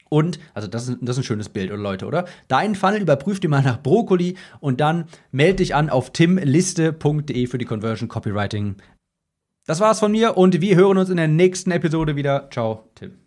und, 0.09 0.39
also 0.53 0.67
das 0.67 0.87
ist, 0.87 0.97
das 1.01 1.17
ist 1.17 1.23
ein 1.23 1.25
schönes 1.25 1.49
Bild, 1.49 1.71
oder 1.71 1.81
Leute, 1.81 2.05
oder? 2.05 2.25
Dein 2.47 2.75
Funnel 2.75 3.01
überprüft 3.01 3.43
ihr 3.43 3.49
mal 3.49 3.63
nach 3.63 3.81
Brokkoli 3.81 4.35
und 4.59 4.79
dann 4.79 5.05
melde 5.31 5.57
dich 5.57 5.75
an 5.75 5.89
auf 5.89 6.11
timliste.de 6.11 7.47
für 7.47 7.57
die 7.57 7.65
Conversion 7.65 8.07
Copywriting. 8.07 8.75
Das 9.65 9.79
war's 9.79 9.99
von 9.99 10.11
mir 10.11 10.37
und 10.37 10.61
wir 10.61 10.75
hören 10.75 10.97
uns 10.97 11.09
in 11.09 11.17
der 11.17 11.27
nächsten 11.27 11.71
Episode 11.71 12.15
wieder. 12.15 12.49
Ciao, 12.51 12.89
Tim. 12.95 13.26